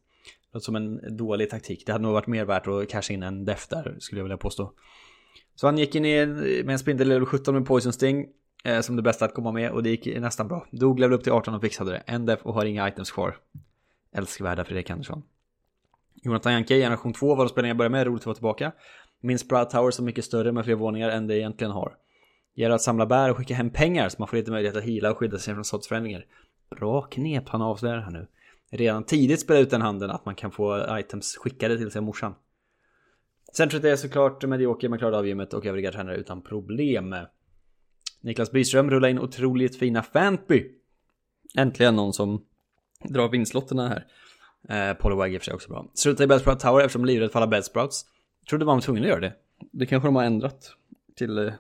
Låter 0.54 0.66
som 0.66 0.75
en 0.75 1.18
dålig 1.18 1.50
taktik. 1.50 1.86
Det 1.86 1.92
hade 1.92 2.04
nog 2.04 2.13
varit 2.13 2.28
mer 2.28 2.46
värt 2.46 2.68
att 2.68 2.89
casha 2.89 3.13
in 3.13 3.24
en 3.24 3.46
def 3.46 3.68
där, 3.68 3.96
skulle 4.00 4.19
jag 4.19 4.24
vilja 4.24 4.38
påstå. 4.38 4.74
Så 5.56 5.68
han 5.68 5.78
gick 5.78 5.96
in 5.96 6.06
i, 6.06 6.25
med 6.66 6.69
en 6.69 6.80
spindel 6.80 7.07
level 7.07 7.25
17 7.25 7.56
med 7.56 7.66
Poison 7.66 7.94
Sting. 7.94 8.25
Eh, 8.63 8.82
som 8.82 8.96
det 8.96 9.01
bästa 9.01 9.25
att 9.25 9.34
komma 9.34 9.51
med 9.51 9.72
och 9.72 9.84
det 9.84 9.89
gick 9.89 10.06
nästan 10.06 10.48
bra. 10.48 10.67
Dog 10.72 11.00
level 11.00 11.15
upp 11.15 11.24
till 11.24 11.32
18 11.32 11.53
och 11.53 11.62
fixade 11.62 11.91
det. 11.91 11.98
En 11.98 12.25
def 12.25 12.39
och 12.44 12.53
har 12.53 12.65
inga 12.65 12.88
items 12.88 13.12
kvar. 13.12 13.38
Älskvärda 14.15 14.65
Fredrik 14.65 14.89
Andersson. 14.89 15.24
Jonathan 16.24 16.53
Janke, 16.53 16.77
generation 16.77 17.13
2 17.13 17.36
var 17.36 17.48
spelningen 17.48 17.70
jag 17.70 17.77
började 17.77 17.92
med, 17.92 18.08
roligt 18.08 18.22
att 18.22 18.25
vara 18.25 18.36
tillbaka. 18.36 18.72
Min 19.22 19.39
Sprout 19.39 19.70
Tower 19.70 19.92
som 19.92 20.06
mycket 20.06 20.25
större 20.25 20.51
med 20.51 20.65
fler 20.65 20.75
våningar 20.75 21.10
än 21.10 21.27
det 21.27 21.38
egentligen 21.38 21.72
har. 21.72 21.96
Gäller 22.56 22.75
att 22.75 22.82
samla 22.82 23.06
bär 23.06 23.32
och 23.32 23.38
skicka 23.38 23.53
hem 23.53 23.70
pengar 23.70 24.10
så 24.10 24.15
man 24.20 24.27
får 24.27 24.38
lite 24.38 24.51
möjlighet 24.51 24.77
att 24.77 24.84
hila 24.84 25.12
och 25.12 25.18
skydda 25.18 25.38
sig 25.38 25.53
från 25.53 25.65
sortsförändringar. 25.65 26.25
Bra 26.70 27.01
knep 27.01 27.50
han 27.50 27.62
avslöjar 27.62 27.98
här 27.98 28.12
nu 28.12 28.27
redan 28.77 29.03
tidigt 29.03 29.39
spela 29.39 29.60
ut 29.60 29.70
den 29.70 29.82
handen 29.82 30.10
att 30.10 30.25
man 30.25 30.36
kan 30.36 30.51
få 30.51 31.00
items 31.00 31.36
skickade 31.38 31.77
till 31.77 31.92
sig 31.92 32.00
av 32.00 32.06
morsan. 32.06 32.36
Centret 33.58 33.84
är 33.84 33.96
såklart 33.96 34.44
medioker, 34.44 34.89
man 34.89 35.00
klarade 35.00 35.18
av 35.18 35.27
gymmet 35.27 35.53
och 35.53 35.65
övriga 35.65 35.92
tränare 35.92 36.18
utan 36.18 36.42
problem. 36.42 37.15
Niklas 38.22 38.51
Byström 38.51 38.89
rullar 38.89 39.10
in 39.10 39.20
otroligt 39.20 39.80
fina 39.80 40.03
Fantby. 40.03 40.72
Äntligen 41.58 41.96
någon 41.96 42.13
som 42.13 42.46
drar 43.10 43.30
vinstlotterna 43.30 43.89
här. 43.89 44.06
Eh, 44.70 44.93
Polywag 44.93 45.34
är 45.34 45.39
för 45.39 45.46
sig 45.46 45.53
också 45.53 45.70
bra. 45.70 45.86
Struta 45.93 46.24
i 46.24 46.27
Bellsprout 46.27 46.60
Tower 46.60 46.79
eftersom 46.84 47.05
livrädd 47.05 47.32
för 47.32 47.39
alla 47.39 47.48
Bellsprouts. 47.48 48.05
Trodde 48.50 48.65
man 48.65 48.75
var 48.75 48.82
tvungen 48.82 49.03
att 49.03 49.10
göra 49.10 49.20
det. 49.20 49.34
Det 49.72 49.86
kanske 49.86 50.08
de 50.08 50.15
har 50.15 50.24
ändrat 50.24 50.72
till, 51.17 51.38
eh, 51.38 51.53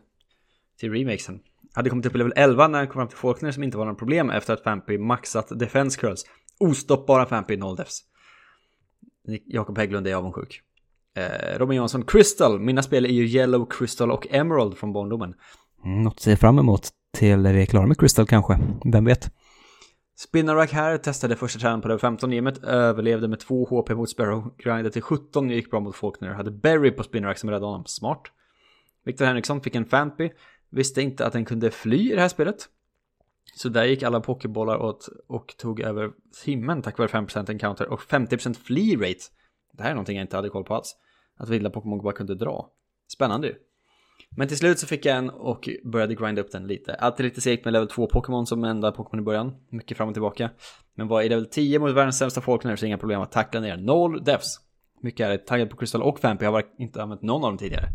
till 0.79 0.91
remakesen. 0.91 1.39
Hade 1.73 1.89
kommit 1.89 2.05
upp 2.05 2.15
i 2.15 2.17
level 2.17 2.33
11 2.35 2.67
när 2.67 2.79
han 2.79 2.87
kom 2.87 2.93
fram 2.93 3.07
till 3.07 3.17
Faulkner 3.17 3.51
som 3.51 3.63
inte 3.63 3.77
var 3.77 3.85
något 3.85 3.97
problem 3.97 4.29
efter 4.29 4.53
att 4.53 4.63
Fampy 4.63 4.97
maxat 4.97 5.59
defense 5.59 5.99
curls. 5.99 6.25
Ostoppbara 6.59 7.25
Fampy 7.25 7.57
0 7.57 7.75
defs. 7.75 7.99
Jakob 9.45 9.77
Hägglund 9.77 10.07
är 10.07 10.15
avundsjuk. 10.15 10.61
Eh, 11.15 11.57
Robin 11.57 11.75
Jansson, 11.75 12.05
Crystal. 12.05 12.59
Mina 12.59 12.83
spel 12.83 13.05
är 13.05 13.09
ju 13.09 13.27
Yellow, 13.27 13.67
Crystal 13.69 14.11
och 14.11 14.27
Emerald 14.31 14.77
från 14.77 14.93
barndomen. 14.93 15.33
Mm, 15.85 16.01
något 16.01 16.13
att 16.13 16.19
se 16.19 16.37
fram 16.37 16.59
emot 16.59 16.89
till 17.17 17.47
vi 17.47 17.61
är 17.61 17.65
klara 17.65 17.87
med 17.87 17.99
Crystal 17.99 18.27
kanske. 18.27 18.59
Vem 18.85 19.05
vet? 19.05 19.31
Spinnerack 20.15 20.71
här, 20.71 20.97
testade 20.97 21.35
första 21.35 21.59
tränaren 21.59 21.81
på 21.81 21.87
level 21.87 21.99
15 21.99 22.31
gymmet, 22.31 22.63
överlevde 22.63 23.27
med 23.27 23.39
2 23.39 23.65
HP 23.65 23.89
mot 23.89 24.09
Sparrow, 24.09 24.55
grindade 24.57 24.91
till 24.91 25.01
17, 25.01 25.49
gick 25.49 25.71
bra 25.71 25.79
mot 25.79 25.95
Faulkner, 25.95 26.29
hade 26.29 26.51
Berry 26.51 26.91
på 26.91 27.03
Spinnerack 27.03 27.37
som 27.37 27.49
räddade 27.49 27.65
honom, 27.65 27.85
smart. 27.85 28.21
Viktor 29.05 29.25
Henriksson 29.25 29.61
fick 29.61 29.75
en 29.75 29.85
Fampy, 29.85 30.29
visste 30.69 31.01
inte 31.01 31.25
att 31.25 31.33
den 31.33 31.45
kunde 31.45 31.71
fly 31.71 32.11
i 32.11 32.15
det 32.15 32.21
här 32.21 32.27
spelet. 32.27 32.69
Så 33.55 33.69
där 33.69 33.83
gick 33.83 34.03
alla 34.03 34.21
pokébollar 34.21 34.77
åt 34.77 35.09
och 35.27 35.57
tog 35.57 35.79
över 35.79 36.11
himlen 36.45 36.81
tack 36.81 36.97
vare 36.97 37.07
5% 37.07 37.49
encounter 37.49 37.89
och 37.89 38.01
50% 38.01 38.53
flee 38.53 38.95
rate. 38.95 39.23
Det 39.73 39.83
här 39.83 39.89
är 39.89 39.93
någonting 39.93 40.17
jag 40.17 40.23
inte 40.23 40.35
hade 40.35 40.49
koll 40.49 40.63
på 40.63 40.75
alls. 40.75 40.95
Att 41.37 41.49
vilda 41.49 41.69
Pokémon 41.69 42.03
bara 42.03 42.13
kunde 42.13 42.35
dra. 42.35 42.69
Spännande 43.07 43.47
ju. 43.47 43.53
Men 44.37 44.47
till 44.47 44.57
slut 44.57 44.79
så 44.79 44.87
fick 44.87 45.05
jag 45.05 45.17
en 45.17 45.29
och 45.29 45.69
började 45.83 46.15
grinda 46.15 46.41
upp 46.41 46.51
den 46.51 46.67
lite. 46.67 46.93
Alltid 46.93 47.23
lite 47.23 47.41
segt 47.41 47.65
med 47.65 47.71
level 47.71 47.87
2 47.87 48.07
Pokémon 48.07 48.45
som 48.45 48.63
enda 48.63 48.91
Pokémon 48.91 49.19
i 49.19 49.23
början. 49.23 49.55
Mycket 49.69 49.97
fram 49.97 50.07
och 50.07 50.15
tillbaka. 50.15 50.49
Men 50.95 51.07
var 51.07 51.21
i 51.21 51.29
level 51.29 51.45
10 51.45 51.79
mot 51.79 51.91
världens 51.91 52.17
sämsta 52.17 52.41
Faulkner 52.41 52.75
så 52.75 52.85
inga 52.85 52.97
problem 52.97 53.21
att 53.21 53.31
tackla 53.31 53.59
ner. 53.59 53.77
Noll 53.77 54.23
devs. 54.23 54.59
Mycket 55.01 55.27
är 55.27 55.37
taggad 55.37 55.69
på 55.69 55.77
Crystal 55.77 56.01
och 56.01 56.23
Vampy. 56.23 56.45
Jag 56.45 56.51
har 56.51 56.63
inte 56.77 57.03
använt 57.03 57.21
någon 57.21 57.43
av 57.43 57.51
dem 57.51 57.57
tidigare. 57.57 57.87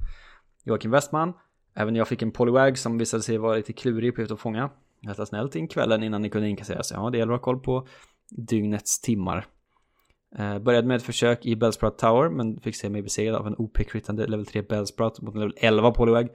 Joakim 0.64 0.90
Westman. 0.90 1.32
Även 1.74 1.96
jag 1.96 2.08
fick 2.08 2.22
en 2.22 2.30
Poliwag 2.30 2.78
som 2.78 2.98
visade 2.98 3.22
sig 3.22 3.38
vara 3.38 3.56
lite 3.56 3.72
klurig 3.72 4.16
på 4.16 4.22
att 4.22 4.40
fånga. 4.40 4.70
Äta 5.10 5.26
snällt 5.26 5.56
in 5.56 5.68
kvällen 5.68 6.02
innan 6.02 6.22
ni 6.22 6.30
kunde 6.30 6.48
inkasseras. 6.48 6.92
Ja, 6.92 7.10
det 7.10 7.18
gäller 7.18 7.32
att 7.32 7.40
ha 7.40 7.44
koll 7.44 7.60
på 7.60 7.88
dygnets 8.30 9.00
timmar. 9.00 9.46
Eh, 10.36 10.58
började 10.58 10.88
med 10.88 10.96
ett 10.96 11.02
försök 11.02 11.46
i 11.46 11.56
Bellsprout 11.56 11.98
Tower, 11.98 12.28
men 12.28 12.60
fick 12.60 12.76
se 12.76 12.88
mig 12.88 13.02
besegrad 13.02 13.36
av 13.36 13.46
en 13.46 13.54
OP-crittande 13.58 14.26
level 14.26 14.46
3 14.46 14.62
Bellsprout 14.62 15.20
mot 15.20 15.34
en 15.34 15.40
level 15.40 15.56
11 15.56 15.90
Poliwag. 15.90 16.28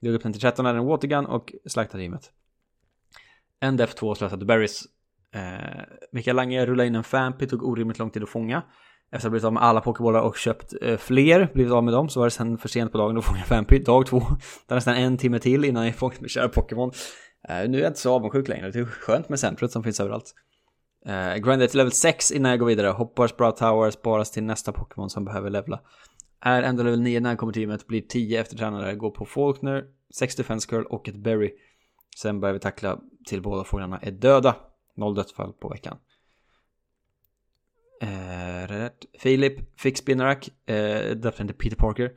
Drog 0.00 0.14
upp 0.14 0.22
den 0.22 0.32
till 0.32 0.42
13 0.42 0.64
när 0.64 0.74
en 0.74 0.84
Watergun 0.84 1.26
och 1.26 1.52
slaktade 1.66 2.02
gymmet. 2.02 2.30
En 3.60 3.76
Def 3.76 3.94
2 3.94 4.14
slösade 4.14 4.44
Berries. 4.44 4.82
Eh, 5.34 5.82
Mikael 6.12 6.36
Lange 6.36 6.66
rullade 6.66 6.86
in 6.86 6.94
en 6.94 7.04
Fampy, 7.04 7.46
tog 7.46 7.62
orimligt 7.62 7.98
lång 7.98 8.10
tid 8.10 8.22
att 8.22 8.28
fånga. 8.28 8.62
Efter 9.12 9.16
att 9.16 9.22
ha 9.22 9.30
blivit 9.30 9.44
av 9.44 9.52
med 9.52 9.62
alla 9.62 9.80
pokébollar 9.80 10.20
och 10.20 10.36
köpt 10.36 10.74
eh, 10.82 10.96
fler, 10.96 11.50
blivit 11.54 11.72
av 11.72 11.84
med 11.84 11.94
dem, 11.94 12.08
så 12.08 12.20
var 12.20 12.26
det 12.26 12.30
sen 12.30 12.58
för 12.58 12.68
sent 12.68 12.92
på 12.92 12.98
dagen 12.98 13.18
att 13.18 13.24
fånga 13.24 13.42
Fampy. 13.42 13.78
Dag 13.78 14.06
två, 14.06 14.22
det 14.68 14.74
nästan 14.74 14.94
en 14.94 15.18
timme 15.18 15.38
till 15.38 15.64
innan 15.64 15.86
jag 15.86 15.94
fångat 15.94 16.20
med 16.20 16.30
kära 16.30 16.48
Pokémon. 16.48 16.92
Eh, 17.48 17.68
nu 17.68 17.78
är 17.78 17.82
jag 17.82 17.90
inte 17.90 18.00
så 18.00 18.14
avundsjuk 18.14 18.48
längre, 18.48 18.70
det 18.70 18.78
är 18.78 18.84
skönt 18.84 19.28
med 19.28 19.40
centret 19.40 19.70
som 19.70 19.82
finns 19.82 20.00
överallt. 20.00 20.34
Eh, 21.06 21.12
uh, 21.12 21.36
grindar 21.36 21.66
till 21.66 21.78
level 21.78 21.92
6 21.92 22.30
innan 22.30 22.50
jag 22.50 22.60
går 22.60 22.66
vidare. 22.66 22.88
Hoppar 22.88 23.26
Sprout 23.26 23.56
Tower, 23.56 23.90
sparas 23.90 24.30
till 24.30 24.44
nästa 24.44 24.72
Pokémon 24.72 25.10
som 25.10 25.24
behöver 25.24 25.50
levla. 25.50 25.80
Är 26.40 26.62
ändå 26.62 26.82
level 26.82 27.00
9 27.00 27.20
när 27.20 27.30
jag 27.30 27.38
kommer 27.38 27.52
till 27.52 27.62
gymmet. 27.62 27.86
blir 27.86 28.00
10 28.00 28.40
efter 28.40 28.56
tränare, 28.56 28.94
går 28.94 29.10
på 29.10 29.24
Faulkner, 29.24 29.84
6 30.14 30.36
Defense 30.36 30.68
Curl 30.68 30.84
och 30.84 31.08
ett 31.08 31.16
Berry. 31.16 31.50
Sen 32.16 32.40
börjar 32.40 32.52
vi 32.52 32.60
tackla 32.60 33.00
till 33.26 33.42
båda 33.42 33.64
fåglarna 33.64 33.98
är 33.98 34.10
döda. 34.10 34.56
Noll 34.96 35.14
dödsfall 35.14 35.52
på 35.52 35.68
veckan. 35.68 35.98
Eh, 38.02 38.82
uh, 38.82 38.88
Filip 39.18 39.80
fick 39.80 39.98
Spinnerack, 39.98 40.48
uh, 40.70 40.76
eh, 40.76 41.16
döpte 41.16 41.46
till 41.46 41.54
Peter 41.54 41.76
Parker. 41.76 42.12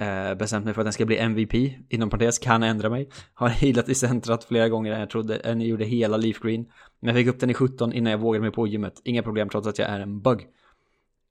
Eh, 0.00 0.34
bestämt 0.34 0.64
mig 0.64 0.74
för 0.74 0.80
att 0.80 0.86
den 0.86 0.92
ska 0.92 1.06
bli 1.06 1.18
MVP, 1.18 1.54
inom 1.88 2.10
parentes, 2.10 2.38
kan 2.38 2.62
ändra 2.62 2.90
mig. 2.90 3.08
Har 3.34 3.48
healat 3.48 3.88
i 3.88 3.94
centrat 3.94 4.44
flera 4.44 4.68
gånger 4.68 4.92
än 4.92 5.00
jag 5.00 5.10
trodde, 5.10 5.36
än 5.36 5.60
jag 5.60 5.68
gjorde 5.68 5.84
hela 5.84 6.16
Leaf 6.16 6.40
Green. 6.40 6.66
Men 7.00 7.08
jag 7.08 7.16
fick 7.16 7.34
upp 7.34 7.40
den 7.40 7.50
i 7.50 7.54
17 7.54 7.92
innan 7.92 8.10
jag 8.10 8.18
vågade 8.18 8.42
mig 8.42 8.50
på 8.50 8.66
gymmet. 8.66 9.00
Inga 9.04 9.22
problem 9.22 9.48
trots 9.48 9.68
att 9.68 9.78
jag 9.78 9.88
är 9.88 10.00
en 10.00 10.20
bug. 10.20 10.46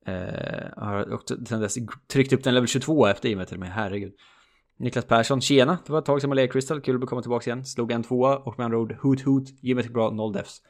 Eh, 0.06 0.14
har 0.76 1.12
också 1.12 1.44
sen 1.46 1.60
dess 1.60 1.74
tryckt 2.12 2.32
upp 2.32 2.44
den 2.44 2.54
level 2.54 2.68
22 2.68 3.06
efter 3.06 3.28
gymmet 3.28 3.48
till 3.48 3.58
mig, 3.58 3.70
herregud. 3.70 4.12
Niklas 4.76 5.04
Persson, 5.04 5.40
tjena! 5.40 5.78
Det 5.86 5.92
var 5.92 5.98
ett 5.98 6.04
tag 6.04 6.20
sedan 6.20 6.30
man 6.30 6.36
led 6.36 6.52
Crystal, 6.52 6.80
kul 6.80 7.02
att 7.02 7.08
komma 7.08 7.22
tillbaka 7.22 7.50
igen. 7.50 7.64
Slog 7.64 7.92
en 7.92 8.02
tvåa 8.02 8.36
och 8.38 8.58
med 8.58 8.64
andra 8.64 8.78
ord, 8.78 8.96
hoot 9.00 9.20
hoot, 9.20 9.44
gymmet 9.62 9.84
gick 9.84 9.94
bra, 9.94 10.10
noll 10.10 10.32
defs. 10.32 10.62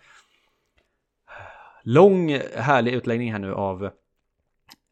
Lång 1.83 2.31
härlig 2.55 2.93
utläggning 2.93 3.33
här 3.33 3.39
nu 3.39 3.55
av 3.55 3.85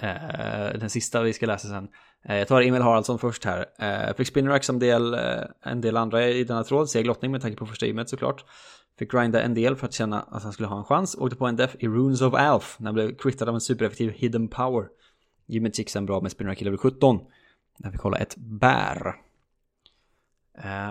eh, 0.03 0.79
den 0.81 0.91
sista 0.91 1.23
vi 1.23 1.33
ska 1.33 1.47
läsa 1.47 1.69
sen. 1.69 1.89
Eh, 2.29 2.37
jag 2.37 2.49
tar 2.49 2.63
Emil 2.63 2.83
Haraldsson 2.83 3.19
först 3.19 3.45
här. 3.45 3.67
Eh, 3.79 4.15
fick 4.17 4.27
Spinnerack 4.27 4.65
som 4.65 4.79
del, 4.79 5.15
eh, 5.15 5.43
en 5.63 5.81
del 5.81 5.97
andra 5.97 6.29
i 6.29 6.45
denna 6.45 6.65
tråd, 6.65 6.91
seg 6.91 7.07
lottning 7.07 7.33
med 7.33 7.41
tanke 7.43 7.57
på 7.57 7.67
första 7.67 7.87
gymmet 7.87 8.09
såklart. 8.09 8.45
Fick 8.99 9.13
grinda 9.13 9.43
en 9.43 9.55
del 9.55 9.77
för 9.77 9.87
att 9.87 9.93
känna 9.93 10.21
att 10.23 10.43
han 10.43 10.53
skulle 10.53 10.69
ha 10.69 10.79
en 10.79 10.85
chans. 10.85 11.15
Åkte 11.15 11.37
på 11.37 11.47
en 11.47 11.57
def 11.57 11.77
i 11.79 11.89
Runes 11.89 12.23
of 12.23 12.35
Alf 12.35 12.77
när 12.79 12.87
han 12.87 12.95
blev 12.95 13.17
crittad 13.17 13.49
av 13.49 13.55
en 13.55 13.61
supereffektiv 13.61 14.11
Hidden 14.11 14.49
Power. 14.49 14.89
Gymmet 15.47 15.79
gick 15.79 15.91
sen 15.91 16.07
bra 16.07 16.21
med 16.21 16.33
Spinnerack 16.33 16.63
i 16.63 16.65
level 16.65 16.79
17. 16.79 17.21
När 17.79 17.91
vi 17.91 17.99
kollar 17.99 18.19
ett 18.19 18.37
bär. 18.37 19.15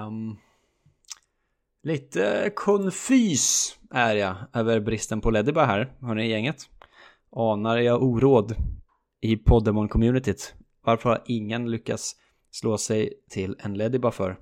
Um, 0.08 0.38
lite 1.84 2.52
konfys 2.56 3.78
är 3.92 4.16
jag 4.16 4.36
över 4.54 4.80
bristen 4.80 5.22
på 5.22 5.32
ledibar 5.32 5.66
här, 5.66 5.94
hörni 6.02 6.30
gänget. 6.30 6.70
Anar 7.32 7.78
jag 7.78 8.04
oråd 8.04 8.56
i 9.22 9.36
Poddemon-communityt? 9.36 10.54
Varför 10.86 11.10
har 11.10 11.24
ingen 11.26 11.72
lyckats 11.72 12.16
slå 12.52 12.78
sig 12.78 13.14
till 13.30 13.56
en 13.60 13.74
Leddybar 13.74 14.12
för? 14.12 14.38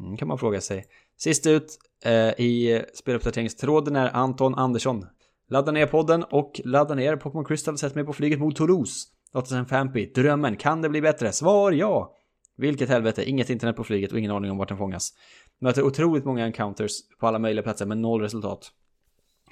Mm, 0.00 0.16
kan 0.16 0.28
man 0.28 0.38
fråga 0.38 0.60
sig. 0.60 0.84
Sist 1.16 1.46
ut 1.46 1.78
eh, 2.04 2.40
i 2.40 2.82
speluppdateringstråden 2.94 3.96
är 3.96 4.16
Anton 4.16 4.54
Andersson. 4.54 5.06
Ladda 5.48 5.72
ner 5.72 5.86
podden 5.86 6.24
och 6.24 6.60
ladda 6.64 6.94
ner 6.94 7.16
Pokémon 7.16 7.44
Crystal 7.44 7.78
sätt 7.78 7.94
mig 7.94 8.04
på 8.04 8.12
flyget 8.12 8.38
mot 8.38 8.56
Toulouse. 8.56 9.08
Låter 9.34 9.48
sen 9.48 9.66
Fampy. 9.66 10.06
Drömmen, 10.06 10.56
kan 10.56 10.82
det 10.82 10.88
bli 10.88 11.00
bättre? 11.00 11.32
Svar 11.32 11.72
ja! 11.72 12.16
Vilket 12.56 12.88
helvete, 12.88 13.24
inget 13.24 13.50
internet 13.50 13.76
på 13.76 13.84
flyget 13.84 14.12
och 14.12 14.18
ingen 14.18 14.30
aning 14.30 14.50
om 14.50 14.58
vart 14.58 14.68
den 14.68 14.78
fångas. 14.78 15.12
Möter 15.60 15.82
otroligt 15.82 16.24
många 16.24 16.46
encounters 16.46 16.92
på 17.20 17.26
alla 17.26 17.38
möjliga 17.38 17.62
platser 17.62 17.86
med 17.86 17.98
noll 17.98 18.20
resultat. 18.20 18.72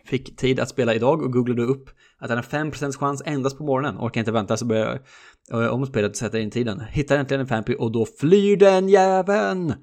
Fick 0.09 0.37
tid 0.37 0.61
att 0.61 0.69
spela 0.69 0.95
idag 0.95 1.23
och 1.23 1.33
googlade 1.33 1.63
upp 1.63 1.91
att 2.19 2.29
den 2.29 2.39
har 2.39 2.45
5% 2.45 2.99
chans 2.99 3.23
endast 3.27 3.59
på 3.59 3.65
morgonen. 3.65 3.99
Orkar 3.99 4.21
inte 4.21 4.33
vänta 4.33 4.57
så 4.57 4.65
börjar 4.65 5.01
jag 5.51 5.73
om 5.73 5.87
spelet 5.87 6.11
och 6.11 6.17
sätter 6.17 6.39
in 6.39 6.51
tiden. 6.51 6.81
Hittar 6.91 7.19
äntligen 7.19 7.41
en 7.41 7.47
Fampy 7.47 7.75
och 7.75 7.93
då 7.93 8.07
flyr 8.21 8.57
den 8.57 8.89
jäveln! 8.89 9.75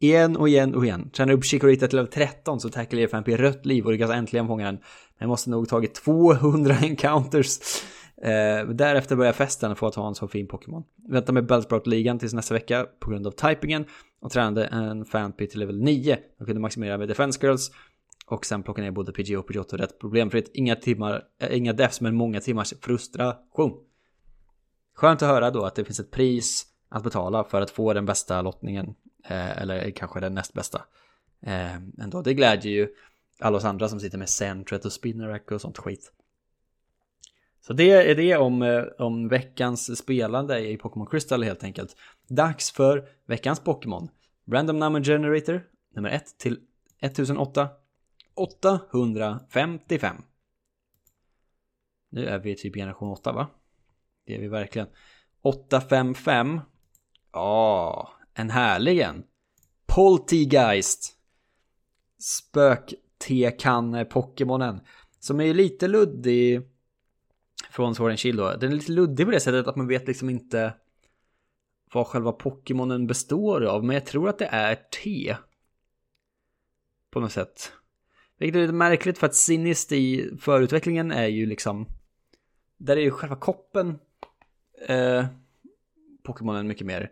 Igen 0.00 0.36
och 0.36 0.48
igen 0.48 0.74
och 0.74 0.84
igen. 0.84 1.10
Tränar 1.10 1.32
upp 1.32 1.44
Chikorita 1.44 1.86
till 1.86 1.96
level 1.96 2.12
13 2.12 2.60
så 2.60 2.68
tacklar 2.68 3.00
jag 3.00 3.10
Fampy 3.10 3.36
rött 3.36 3.66
liv 3.66 3.84
och 3.84 3.92
lyckas 3.92 4.10
äntligen 4.10 4.46
fånga 4.46 4.66
den. 4.66 4.78
Men 5.18 5.28
måste 5.28 5.50
nog 5.50 5.68
tagit 5.68 5.94
200 5.94 6.74
encounters. 6.82 7.58
Eh, 8.22 8.68
därefter 8.68 9.16
börjar 9.16 9.32
festen 9.32 9.76
för 9.76 9.86
att 9.86 9.94
ha 9.94 10.08
en 10.08 10.14
så 10.14 10.28
fin 10.28 10.48
Pokémon. 10.48 10.82
Väntar 11.08 11.32
med 11.32 11.46
Bellsprout-ligan 11.46 12.18
tills 12.18 12.32
nästa 12.32 12.54
vecka 12.54 12.86
på 13.00 13.10
grund 13.10 13.26
av 13.26 13.30
typingen 13.30 13.84
och 14.22 14.30
tränade 14.30 14.64
en 14.64 15.04
Fanpy 15.04 15.46
till 15.46 15.60
level 15.60 15.78
9. 15.78 16.18
Jag 16.38 16.46
kunde 16.46 16.60
maximera 16.60 16.98
med 16.98 17.08
Defense 17.08 17.46
Girls 17.46 17.70
och 18.32 18.46
sen 18.46 18.62
plocka 18.62 18.82
ner 18.82 18.90
både 18.90 19.12
PG 19.12 19.38
och 19.38 19.46
Pidgeotto 19.46 19.76
rätt 19.76 19.98
problemfritt. 19.98 20.50
Inga 20.54 20.76
timmar, 20.76 21.24
äh, 21.38 21.56
inga 21.56 21.72
defs 21.72 22.00
men 22.00 22.14
många 22.14 22.40
timmars 22.40 22.74
frustration. 22.80 23.84
Skönt 24.94 25.22
att 25.22 25.28
höra 25.28 25.50
då 25.50 25.64
att 25.64 25.74
det 25.74 25.84
finns 25.84 26.00
ett 26.00 26.10
pris 26.10 26.66
att 26.88 27.02
betala 27.02 27.44
för 27.44 27.60
att 27.60 27.70
få 27.70 27.92
den 27.92 28.06
bästa 28.06 28.42
lottningen. 28.42 28.94
Eh, 29.24 29.62
eller 29.62 29.90
kanske 29.90 30.20
den 30.20 30.34
näst 30.34 30.52
bästa. 30.52 30.82
Eh, 31.42 31.74
ändå, 31.74 32.22
det 32.22 32.34
glädjer 32.34 32.72
ju 32.72 32.88
alla 33.40 33.56
oss 33.56 33.64
andra 33.64 33.88
som 33.88 34.00
sitter 34.00 34.18
med 34.18 34.28
Centret 34.28 34.84
och 34.84 34.92
Spinnerack 34.92 35.50
och 35.50 35.60
sånt 35.60 35.78
skit. 35.78 36.12
Så 37.60 37.72
det 37.72 38.10
är 38.10 38.14
det 38.14 38.36
om, 38.36 38.62
eh, 38.62 38.82
om 38.98 39.28
veckans 39.28 39.98
spelande 39.98 40.68
i 40.68 40.76
Pokémon 40.76 41.06
Crystal 41.06 41.42
helt 41.42 41.64
enkelt. 41.64 41.96
Dags 42.28 42.70
för 42.70 43.08
veckans 43.26 43.60
Pokémon. 43.60 44.08
Random 44.52 44.78
Number 44.78 45.04
Generator, 45.04 45.62
nummer 45.94 46.10
1 46.10 46.38
till 46.38 46.58
1008. 47.00 47.68
855. 48.40 50.16
Nu 52.08 52.26
är 52.26 52.38
vi 52.38 52.56
typ 52.56 52.74
generation 52.74 53.10
8 53.10 53.32
va? 53.32 53.48
Det 54.26 54.34
är 54.34 54.40
vi 54.40 54.48
verkligen. 54.48 54.88
855. 55.42 56.60
Ja, 57.32 58.10
en 58.34 58.50
härlig 58.50 59.00
en. 59.00 59.24
Poltigeist 59.86 61.16
Spök-tekanne-Pokémonen. 62.18 64.80
Som 65.18 65.40
är 65.40 65.54
lite 65.54 65.88
luddig 65.88 66.62
från 67.70 67.94
Sword 67.94 68.10
and 68.10 68.18
Shield 68.18 68.38
då. 68.38 68.56
Den 68.56 68.72
är 68.72 68.76
lite 68.76 68.92
luddig 68.92 69.26
på 69.26 69.32
det 69.32 69.40
sättet 69.40 69.66
att 69.66 69.76
man 69.76 69.86
vet 69.86 70.06
liksom 70.06 70.30
inte 70.30 70.74
vad 71.92 72.06
själva 72.06 72.32
Pokémonen 72.32 73.06
består 73.06 73.64
av. 73.64 73.84
Men 73.84 73.94
jag 73.94 74.06
tror 74.06 74.28
att 74.28 74.38
det 74.38 74.46
är 74.46 74.74
te. 74.74 75.36
På 77.10 77.20
något 77.20 77.32
sätt. 77.32 77.72
Vilket 78.40 78.56
är 78.56 78.60
lite 78.60 78.72
märkligt 78.72 79.18
för 79.18 79.26
att 79.26 79.34
Sinist 79.34 79.92
i 79.92 80.30
förutvecklingen 80.40 81.12
är 81.12 81.26
ju 81.26 81.46
liksom 81.46 81.86
Där 82.78 82.96
är 82.96 83.00
ju 83.00 83.10
själva 83.10 83.36
koppen 83.36 83.98
eh, 84.88 85.26
Pokémonen 86.22 86.66
mycket 86.66 86.86
mer. 86.86 87.10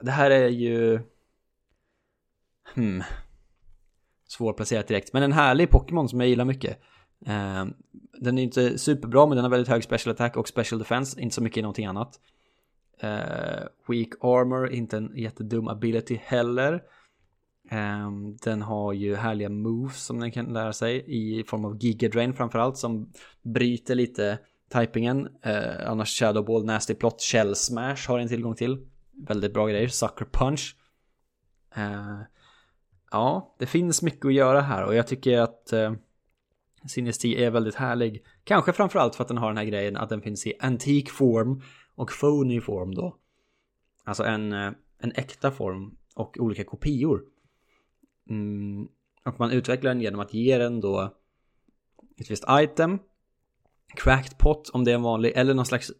Det 0.00 0.10
här 0.10 0.30
är 0.30 0.48
ju 0.48 1.00
Hmm 2.74 3.02
Svårplacerat 4.28 4.88
direkt 4.88 5.12
Men 5.12 5.22
en 5.22 5.32
härlig 5.32 5.70
Pokémon 5.70 6.08
som 6.08 6.20
jag 6.20 6.28
gillar 6.28 6.44
mycket. 6.44 6.80
Eh, 7.26 7.64
Den 8.20 8.38
är 8.38 8.42
inte 8.42 8.78
superbra 8.78 9.26
men 9.26 9.36
den 9.36 9.44
har 9.44 9.50
väldigt 9.50 9.68
hög 9.68 9.84
special 9.84 10.12
attack 10.14 10.36
och 10.36 10.48
special 10.48 10.78
defense 10.78 11.20
Inte 11.20 11.34
så 11.34 11.42
mycket 11.42 11.58
i 11.58 11.62
någonting 11.62 11.86
annat. 11.86 12.20
Eh, 12.98 13.64
Weak 13.88 14.08
armor, 14.20 14.70
inte 14.70 14.96
en 14.96 15.12
jättedum 15.16 15.68
ability 15.68 16.20
heller. 16.24 16.82
Um, 17.74 18.36
den 18.36 18.62
har 18.62 18.92
ju 18.92 19.14
härliga 19.14 19.48
moves 19.48 20.04
som 20.04 20.20
den 20.20 20.30
kan 20.30 20.52
lära 20.52 20.72
sig 20.72 21.04
i 21.06 21.44
form 21.44 21.64
av 21.64 21.76
Gigadrain 21.76 22.34
framförallt 22.34 22.76
som 22.76 23.12
bryter 23.42 23.94
lite 23.94 24.38
typingen. 24.72 25.26
Uh, 25.26 25.90
annars 25.90 26.18
Shadow 26.18 26.44
Ball, 26.44 26.64
Nasty 26.64 26.94
Plot, 26.94 27.22
Shell 27.22 27.54
Smash 27.54 28.08
har 28.08 28.18
den 28.18 28.28
tillgång 28.28 28.54
till. 28.54 28.86
Väldigt 29.28 29.54
bra 29.54 29.66
grejer. 29.66 29.88
Sucker 29.88 30.24
Punch. 30.24 30.76
Uh, 31.78 32.20
ja, 33.10 33.56
det 33.58 33.66
finns 33.66 34.02
mycket 34.02 34.26
att 34.26 34.34
göra 34.34 34.60
här 34.60 34.84
och 34.84 34.94
jag 34.94 35.06
tycker 35.06 35.38
att 35.38 35.72
eh, 35.72 35.90
uh, 35.90 35.96
Sinnesty 36.88 37.42
är 37.42 37.50
väldigt 37.50 37.74
härlig. 37.74 38.24
Kanske 38.44 38.72
framförallt 38.72 39.14
för 39.14 39.22
att 39.22 39.28
den 39.28 39.38
har 39.38 39.48
den 39.48 39.56
här 39.56 39.64
grejen 39.64 39.96
att 39.96 40.08
den 40.08 40.22
finns 40.22 40.46
i 40.46 40.52
antik 40.60 41.10
form 41.10 41.62
och 41.94 42.10
phony 42.20 42.60
form 42.60 42.94
då. 42.94 43.16
Alltså 44.04 44.24
en 44.24 44.52
en 44.98 45.12
äkta 45.14 45.50
form 45.50 45.96
och 46.14 46.36
olika 46.40 46.64
kopior. 46.64 47.24
Mm, 48.30 48.88
och 49.24 49.40
man 49.40 49.50
utvecklar 49.50 49.90
den 49.90 50.00
genom 50.00 50.20
att 50.20 50.34
ge 50.34 50.58
den 50.58 50.80
då 50.80 51.14
ett 52.16 52.30
visst 52.30 52.44
item, 52.50 52.98
cracked 53.96 54.38
pot 54.38 54.70
om 54.72 54.84
det 54.84 54.90
är 54.90 54.94
en 54.94 55.02
vanlig, 55.02 55.32
eller 55.36 55.54
någon 55.54 55.66
slags 55.66 55.92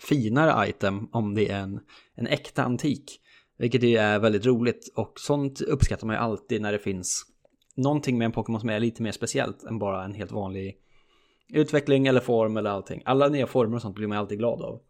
finare 0.00 0.68
item 0.68 1.08
om 1.12 1.34
det 1.34 1.50
är 1.50 1.60
en, 1.60 1.80
en 2.14 2.26
äkta 2.26 2.62
antik. 2.64 3.20
Vilket 3.58 3.82
ju 3.82 3.96
är 3.96 4.18
väldigt 4.18 4.46
roligt 4.46 4.92
och 4.94 5.20
sånt 5.20 5.60
uppskattar 5.60 6.06
man 6.06 6.16
ju 6.16 6.20
alltid 6.20 6.62
när 6.62 6.72
det 6.72 6.78
finns 6.78 7.26
någonting 7.76 8.18
med 8.18 8.24
en 8.24 8.32
Pokémon 8.32 8.60
som 8.60 8.68
är 8.68 8.80
lite 8.80 9.02
mer 9.02 9.12
speciellt 9.12 9.64
än 9.64 9.78
bara 9.78 10.04
en 10.04 10.14
helt 10.14 10.32
vanlig 10.32 10.78
utveckling 11.48 12.06
eller 12.06 12.20
form 12.20 12.56
eller 12.56 12.70
allting. 12.70 13.02
Alla 13.04 13.28
nya 13.28 13.46
former 13.46 13.76
och 13.76 13.82
sånt 13.82 13.94
blir 13.94 14.06
man 14.06 14.18
alltid 14.18 14.38
glad 14.38 14.62
av. 14.62 14.82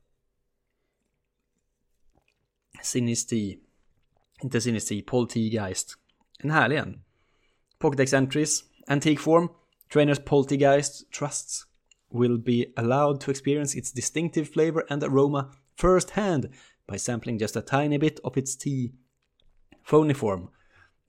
Sinisti. 2.83 3.59
Inte 4.43 4.61
Sinistea, 4.61 5.03
Poltegeist. 5.07 5.99
En 6.43 6.51
härlig 6.51 6.77
en. 6.77 7.01
Pocket 7.79 8.13
entries. 8.13 8.65
Antique 8.87 9.21
form. 9.21 9.49
Trainers 9.93 10.19
Poltergeist 10.19 11.13
trusts 11.13 11.67
will 12.11 12.39
be 12.39 12.67
allowed 12.77 13.21
to 13.21 13.31
experience 13.31 13.79
its 13.79 13.93
distinctive 13.93 14.49
flavor 14.49 14.85
and 14.91 15.03
aroma 15.03 15.53
firsthand 15.77 16.49
by 16.89 16.99
sampling 16.99 17.39
just 17.39 17.57
a 17.57 17.63
tiny 17.63 17.99
bit 17.99 18.19
of 18.25 18.37
its 18.37 18.57
tea. 18.57 18.93
Phony 19.85 20.15
form. 20.15 20.49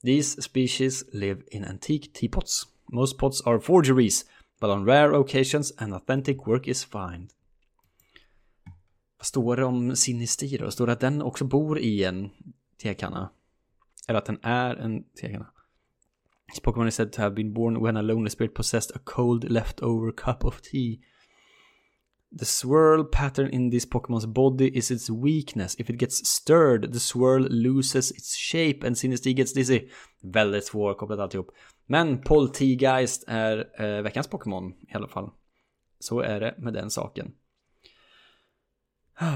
These 0.03 0.41
species 0.41 1.03
live 1.13 1.43
in 1.51 1.65
antique 1.65 2.13
teapots. 2.13 2.65
Most 2.91 3.17
pots 3.17 3.41
are 3.41 3.59
forgeries, 3.59 4.25
but 4.59 4.69
on 4.69 4.85
rare 4.85 5.13
occasions 5.13 5.71
an 5.77 5.93
authentic 5.93 6.47
work 6.47 6.67
is 6.67 6.83
found. 6.85 7.33
Vad 9.17 9.25
står 9.25 9.55
det 9.55 9.65
om 9.65 9.95
Sinistir 9.95 10.59
då? 10.59 10.71
Står 10.71 10.87
det 10.87 10.93
att 10.93 10.99
den 10.99 11.21
också 11.21 11.45
bor 11.45 11.79
i 11.79 12.03
en 12.03 12.29
tekanna? 12.77 13.29
Eller 14.07 14.19
att 14.19 14.25
den 14.25 14.39
är 14.41 14.75
en 14.75 15.03
tekanna? 15.21 15.47
This 16.49 16.59
Pokemon 16.59 16.87
is 16.87 16.95
said 16.95 17.11
to 17.13 17.21
have 17.21 17.35
been 17.35 17.53
born 17.53 17.83
when 17.83 17.97
a 17.97 18.01
lonely 18.01 18.29
spirit 18.29 18.53
possessed 18.53 18.95
a 18.95 18.99
cold 19.03 19.51
leftover 19.51 20.11
cup 20.11 20.45
of 20.45 20.61
tea. 20.61 20.99
The 22.39 22.45
swirl 22.45 23.03
pattern 23.03 23.49
in 23.49 23.71
this 23.71 23.85
Pokemon's 23.85 24.25
body 24.25 24.77
is 24.77 24.91
its 24.91 25.09
weakness. 25.09 25.75
If 25.79 25.89
it 25.89 25.99
gets 25.99 26.27
stirred, 26.29 26.93
the 26.93 26.99
swirl 26.99 27.47
loses 27.49 28.11
its 28.11 28.35
shape 28.35 28.87
and 28.87 28.97
Sinistea 28.97 29.33
gets 29.33 29.53
dizzy. 29.53 29.89
Väldigt 30.21 30.65
svårkopplat 30.65 31.19
alltihop. 31.19 31.51
Men 31.85 32.21
Poltegeist 32.21 33.23
är 33.27 33.81
eh, 33.81 34.01
veckans 34.01 34.27
Pokémon 34.27 34.73
i 34.89 34.93
alla 34.93 35.07
fall. 35.07 35.29
Så 35.99 36.19
är 36.19 36.39
det 36.39 36.55
med 36.57 36.73
den 36.73 36.89
saken. 36.89 37.31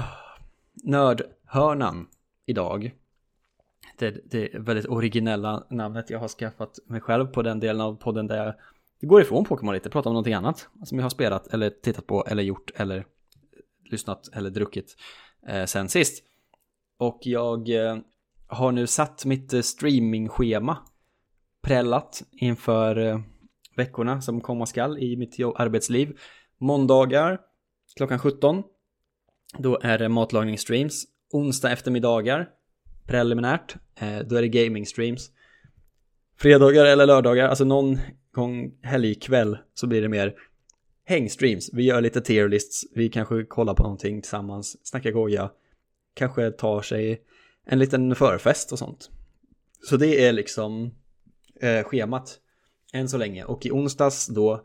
Nördhörnan 0.84 2.08
idag. 2.46 2.92
Det, 3.98 4.30
det 4.30 4.50
väldigt 4.54 4.86
originella 4.86 5.66
namnet 5.70 6.10
jag 6.10 6.18
har 6.18 6.28
skaffat 6.28 6.78
mig 6.86 7.00
själv 7.00 7.26
på 7.26 7.42
den 7.42 7.60
delen 7.60 7.80
av 7.80 7.94
podden 7.94 8.26
där 8.26 8.36
jag 8.36 8.54
går 9.08 9.20
ifrån 9.20 9.44
Pokémon 9.44 9.74
lite, 9.74 9.90
pratar 9.90 10.10
om 10.10 10.14
någonting 10.14 10.34
annat 10.34 10.68
som 10.84 10.98
jag 10.98 11.04
har 11.04 11.10
spelat 11.10 11.54
eller 11.54 11.70
tittat 11.70 12.06
på 12.06 12.26
eller 12.26 12.42
gjort 12.42 12.70
eller 12.74 13.06
lyssnat 13.90 14.28
eller 14.32 14.50
druckit 14.50 14.96
eh, 15.48 15.64
sen 15.64 15.88
sist. 15.88 16.24
Och 16.98 17.18
jag 17.22 17.68
eh, 17.68 17.98
har 18.46 18.72
nu 18.72 18.86
satt 18.86 19.24
mitt 19.24 19.52
eh, 19.52 19.60
streamingschema 19.60 20.78
prällat 21.62 22.22
inför 22.32 22.96
eh, 22.96 23.20
veckorna 23.76 24.20
som 24.20 24.40
komma 24.40 24.66
skall 24.66 24.98
i 24.98 25.16
mitt 25.16 25.38
arbetsliv. 25.56 26.18
Måndagar 26.58 27.40
klockan 27.96 28.18
17 28.18 28.62
då 29.58 29.78
är 29.82 29.98
det 29.98 30.08
matlagningsstreams. 30.08 31.04
Onsdag 31.32 31.70
eftermiddagar, 31.70 32.48
preliminärt, 33.12 33.76
eh, 33.94 34.18
då 34.18 34.36
är 34.36 34.42
det 34.42 34.48
gaming 34.48 34.86
streams. 34.86 35.30
Fredagar 36.38 36.84
eller 36.84 37.06
lördagar, 37.06 37.48
alltså 37.48 37.64
någon 37.64 37.98
gång 38.32 38.72
helgkväll 38.82 39.58
så 39.74 39.86
blir 39.86 40.02
det 40.02 40.08
mer 40.08 40.34
hängstreams. 41.04 41.70
Vi 41.72 41.82
gör 41.82 42.00
lite 42.00 42.20
tierlists, 42.20 42.84
vi 42.94 43.08
kanske 43.08 43.44
kollar 43.44 43.74
på 43.74 43.82
någonting 43.82 44.22
tillsammans, 44.22 44.86
snackar 44.86 45.10
goja, 45.10 45.50
kanske 46.14 46.50
tar 46.50 46.82
sig 46.82 47.22
en 47.66 47.78
liten 47.78 48.14
förfest 48.14 48.72
och 48.72 48.78
sånt. 48.78 49.10
Så 49.88 49.96
det 49.96 50.26
är 50.26 50.32
liksom 50.32 50.94
eh, 51.60 51.84
schemat 51.84 52.38
än 52.92 53.08
så 53.08 53.18
länge. 53.18 53.44
Och 53.44 53.66
i 53.66 53.70
onsdags 53.70 54.26
då 54.26 54.64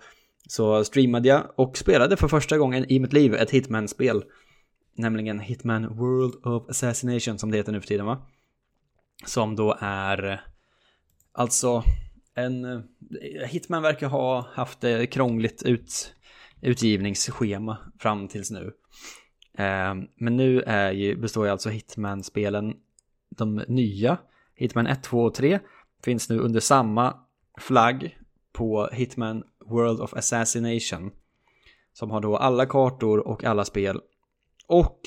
så 0.49 0.83
streamade 0.83 1.27
jag 1.27 1.53
och 1.55 1.77
spelade 1.77 2.17
för 2.17 2.27
första 2.27 2.57
gången 2.57 2.91
i 2.91 2.99
mitt 2.99 3.13
liv 3.13 3.33
ett 3.33 3.51
Hitman-spel 3.51 4.23
nämligen 4.97 5.39
Hitman 5.39 5.95
World 5.95 6.45
of 6.45 6.69
Assassination 6.69 7.39
som 7.39 7.51
det 7.51 7.57
heter 7.57 7.71
nu 7.71 7.81
för 7.81 7.87
tiden 7.87 8.05
va? 8.05 8.27
Som 9.25 9.55
då 9.55 9.77
är 9.79 10.41
alltså 11.31 11.83
en 12.35 12.83
Hitman 13.47 13.81
verkar 13.83 14.07
ha 14.07 14.47
haft 14.53 14.83
ett 14.83 15.11
krångligt 15.11 15.63
ut, 15.63 16.13
utgivningsschema 16.61 17.77
fram 17.99 18.27
tills 18.27 18.51
nu. 18.51 18.73
Ehm, 19.57 20.07
men 20.15 20.35
nu 20.35 20.61
är 20.61 20.91
ju, 20.91 21.15
består 21.15 21.45
ju 21.45 21.51
alltså 21.51 21.69
Hitman-spelen 21.69 22.75
de 23.29 23.55
nya 23.67 24.17
Hitman 24.55 24.87
1, 24.87 25.03
2 25.03 25.23
och 25.23 25.33
3 25.33 25.59
finns 26.03 26.29
nu 26.29 26.39
under 26.39 26.59
samma 26.59 27.17
flagg 27.59 28.17
på 28.53 28.89
Hitman 28.91 29.43
World 29.65 29.99
of 29.99 30.13
Assassination 30.13 31.11
som 31.93 32.11
har 32.11 32.21
då 32.21 32.37
alla 32.37 32.65
kartor 32.65 33.27
och 33.27 33.43
alla 33.43 33.65
spel 33.65 34.01
och 34.67 34.99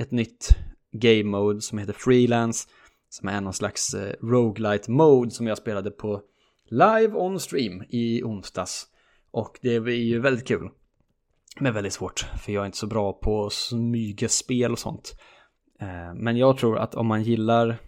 ett 0.00 0.10
nytt 0.10 0.48
game 0.92 1.24
mode 1.24 1.60
som 1.60 1.78
heter 1.78 1.92
Freelance 1.92 2.68
som 3.08 3.28
är 3.28 3.40
någon 3.40 3.52
slags 3.52 3.94
eh, 3.94 4.14
roguelite 4.22 4.90
mode 4.90 5.30
som 5.30 5.46
jag 5.46 5.58
spelade 5.58 5.90
på 5.90 6.22
live 6.64 7.12
on 7.12 7.40
stream 7.40 7.82
i 7.88 8.22
onsdags. 8.22 8.86
Och 9.30 9.58
det 9.62 9.74
är 9.74 9.88
ju 9.88 10.20
väldigt 10.20 10.48
kul. 10.48 10.70
Men 11.60 11.74
väldigt 11.74 11.92
svårt, 11.92 12.26
för 12.44 12.52
jag 12.52 12.62
är 12.62 12.66
inte 12.66 12.78
så 12.78 12.86
bra 12.86 13.12
på 13.12 13.50
smygespel 13.50 14.72
och 14.72 14.78
sånt. 14.78 15.16
Eh, 15.80 16.14
men 16.14 16.36
jag 16.36 16.58
tror 16.58 16.78
att 16.78 16.94
om 16.94 17.06
man 17.06 17.22
gillar... 17.22 17.78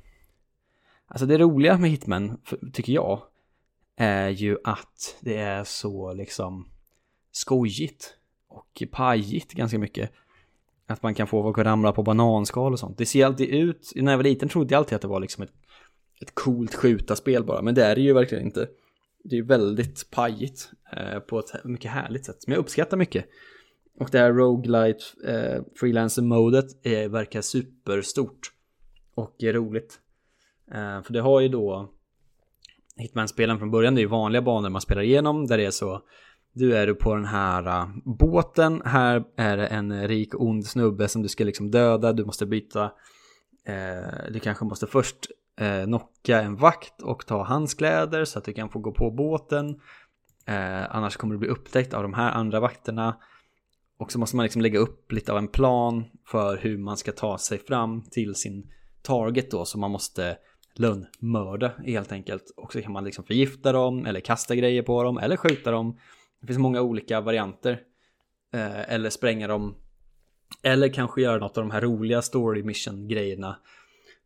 Alltså 1.06 1.26
det 1.26 1.38
roliga 1.38 1.78
med 1.78 1.90
Hitman, 1.90 2.40
tycker 2.72 2.92
jag, 2.92 3.22
är 3.96 4.28
ju 4.28 4.58
att 4.64 5.18
det 5.20 5.36
är 5.36 5.64
så 5.64 6.12
liksom 6.12 6.68
skojigt 7.32 8.16
och 8.48 8.82
pajigt 8.92 9.52
ganska 9.52 9.78
mycket. 9.78 10.12
Att 10.90 11.02
man 11.02 11.14
kan 11.14 11.26
få 11.26 11.42
folk 11.42 11.58
att 11.58 11.64
ramla 11.64 11.92
på 11.92 12.02
bananskal 12.02 12.72
och 12.72 12.78
sånt. 12.78 12.98
Det 12.98 13.06
ser 13.06 13.26
alltid 13.26 13.48
ut, 13.48 13.92
när 13.94 14.12
jag 14.12 14.18
var 14.18 14.24
liten 14.24 14.48
trodde 14.48 14.74
jag 14.74 14.78
alltid 14.78 14.96
att 14.96 15.02
det 15.02 15.08
var 15.08 15.20
liksom 15.20 15.44
ett, 15.44 15.52
ett 16.22 16.34
coolt 16.34 16.74
skjutarspel 16.74 17.44
bara, 17.44 17.62
men 17.62 17.74
det 17.74 17.84
är 17.84 17.94
det 17.94 18.00
ju 18.00 18.12
verkligen 18.12 18.44
inte. 18.44 18.68
Det 19.24 19.38
är 19.38 19.42
väldigt 19.42 20.10
pajigt 20.10 20.70
eh, 20.92 21.18
på 21.18 21.38
ett 21.38 21.64
mycket 21.64 21.90
härligt 21.90 22.24
sätt, 22.24 22.42
som 22.42 22.52
jag 22.52 22.60
uppskattar 22.60 22.96
mycket. 22.96 23.24
Och 23.98 24.08
det 24.12 24.18
här 24.18 24.32
roguelite 24.32 25.04
eh, 25.26 25.62
freelancer-modet 25.80 26.66
eh, 26.82 27.10
verkar 27.10 27.40
superstort 27.40 28.52
och 29.14 29.42
är 29.42 29.52
roligt. 29.52 29.98
Eh, 30.72 31.02
för 31.02 31.12
det 31.12 31.20
har 31.20 31.40
ju 31.40 31.48
då 31.48 31.90
Hitman-spelen 32.96 33.58
från 33.58 33.70
början, 33.70 33.94
det 33.94 34.00
är 34.00 34.02
ju 34.02 34.08
vanliga 34.08 34.42
banor 34.42 34.70
man 34.70 34.80
spelar 34.80 35.02
igenom 35.02 35.46
där 35.46 35.58
det 35.58 35.64
är 35.64 35.70
så 35.70 36.02
du 36.52 36.76
är 36.76 36.94
på 36.94 37.14
den 37.14 37.24
här 37.24 37.66
uh, 37.68 37.88
båten, 38.04 38.82
här 38.84 39.24
är 39.36 39.56
det 39.56 39.66
en 39.66 40.08
rik 40.08 40.34
ond 40.34 40.66
snubbe 40.66 41.08
som 41.08 41.22
du 41.22 41.28
ska 41.28 41.44
liksom 41.44 41.70
döda, 41.70 42.12
du 42.12 42.24
måste 42.24 42.46
byta, 42.46 42.84
uh, 42.84 44.32
du 44.32 44.40
kanske 44.40 44.64
måste 44.64 44.86
först 44.86 45.26
uh, 45.60 45.84
knocka 45.84 46.40
en 46.40 46.56
vakt 46.56 47.02
och 47.02 47.26
ta 47.26 47.44
hans 47.44 47.74
kläder 47.74 48.24
så 48.24 48.38
att 48.38 48.44
du 48.44 48.52
kan 48.52 48.68
få 48.68 48.78
gå 48.78 48.92
på 48.92 49.10
båten. 49.10 49.80
annars 50.88 51.16
kommer 51.16 51.34
du 51.34 51.38
bli 51.38 51.48
upptäckt 51.48 51.94
av 51.94 52.02
de 52.02 52.14
här 52.14 52.32
andra 52.32 52.60
vakterna. 52.60 53.16
Och 53.98 54.12
så 54.12 54.18
måste 54.18 54.36
man 54.36 54.42
liksom 54.42 54.62
lägga 54.62 54.78
upp 54.78 55.12
lite 55.12 55.32
av 55.32 55.38
en 55.38 55.48
plan 55.48 56.04
för 56.26 56.56
hur 56.56 56.78
man 56.78 56.96
ska 56.96 57.12
ta 57.12 57.38
sig 57.38 57.58
fram 57.58 58.02
till 58.10 58.34
sin 58.34 58.70
target 59.02 59.50
då, 59.50 59.64
så 59.64 59.78
man 59.78 59.90
måste 59.90 60.36
lönnmörda 60.74 61.72
helt 61.86 62.12
enkelt. 62.12 62.54
Och 62.56 62.72
så 62.72 62.82
kan 62.82 62.92
man 62.92 63.04
liksom 63.04 63.24
förgifta 63.24 63.72
dem 63.72 64.06
eller 64.06 64.20
kasta 64.20 64.54
grejer 64.54 64.82
på 64.82 65.02
dem 65.02 65.18
eller 65.18 65.36
skjuta 65.36 65.70
dem. 65.70 65.98
Det 66.40 66.46
finns 66.46 66.58
många 66.58 66.82
olika 66.82 67.20
varianter. 67.20 67.80
Eh, 68.52 68.92
eller 68.92 69.10
spränga 69.10 69.48
dem. 69.48 69.74
Eller 70.62 70.88
kanske 70.88 71.22
göra 71.22 71.38
något 71.38 71.58
av 71.58 71.64
de 71.64 71.70
här 71.70 71.80
roliga 71.80 72.22
story 72.22 72.62
mission 72.62 73.08
grejerna. 73.08 73.56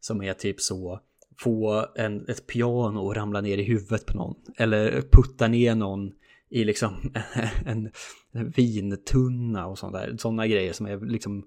Som 0.01 0.23
är 0.23 0.33
typ 0.33 0.61
så. 0.61 1.01
Få 1.39 1.87
en, 1.95 2.29
ett 2.29 2.47
piano 2.47 3.11
att 3.11 3.17
ramla 3.17 3.41
ner 3.41 3.59
i 3.59 3.63
huvudet 3.63 4.07
på 4.07 4.17
någon. 4.17 4.35
Eller 4.57 5.03
putta 5.13 5.49
ner 5.49 5.75
någon 5.75 6.13
i 6.51 6.65
liksom 6.65 7.13
en, 7.67 7.91
en 8.33 8.51
vintunna 8.51 9.67
och 9.67 9.79
sånt 9.79 9.93
där. 9.93 10.17
Sådana 10.19 10.47
grejer 10.47 10.73
som 10.73 10.87
är 10.87 11.01
liksom 11.01 11.45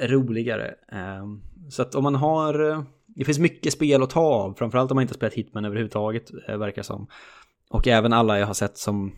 roligare. 0.00 0.74
Eh, 0.92 1.26
så 1.70 1.82
att 1.82 1.94
om 1.94 2.04
man 2.04 2.14
har... 2.14 2.70
Eh, 2.70 2.82
det 3.06 3.24
finns 3.24 3.38
mycket 3.38 3.72
spel 3.72 4.02
att 4.02 4.10
ta 4.10 4.20
av. 4.20 4.54
Framförallt 4.54 4.90
om 4.90 4.94
man 4.94 5.02
inte 5.02 5.14
spelat 5.14 5.34
Hitman 5.34 5.64
överhuvudtaget. 5.64 6.30
Eh, 6.48 6.58
verkar 6.58 6.82
som. 6.82 7.06
Och 7.70 7.88
även 7.88 8.12
alla 8.12 8.38
jag 8.38 8.46
har 8.46 8.54
sett 8.54 8.78
som 8.78 9.12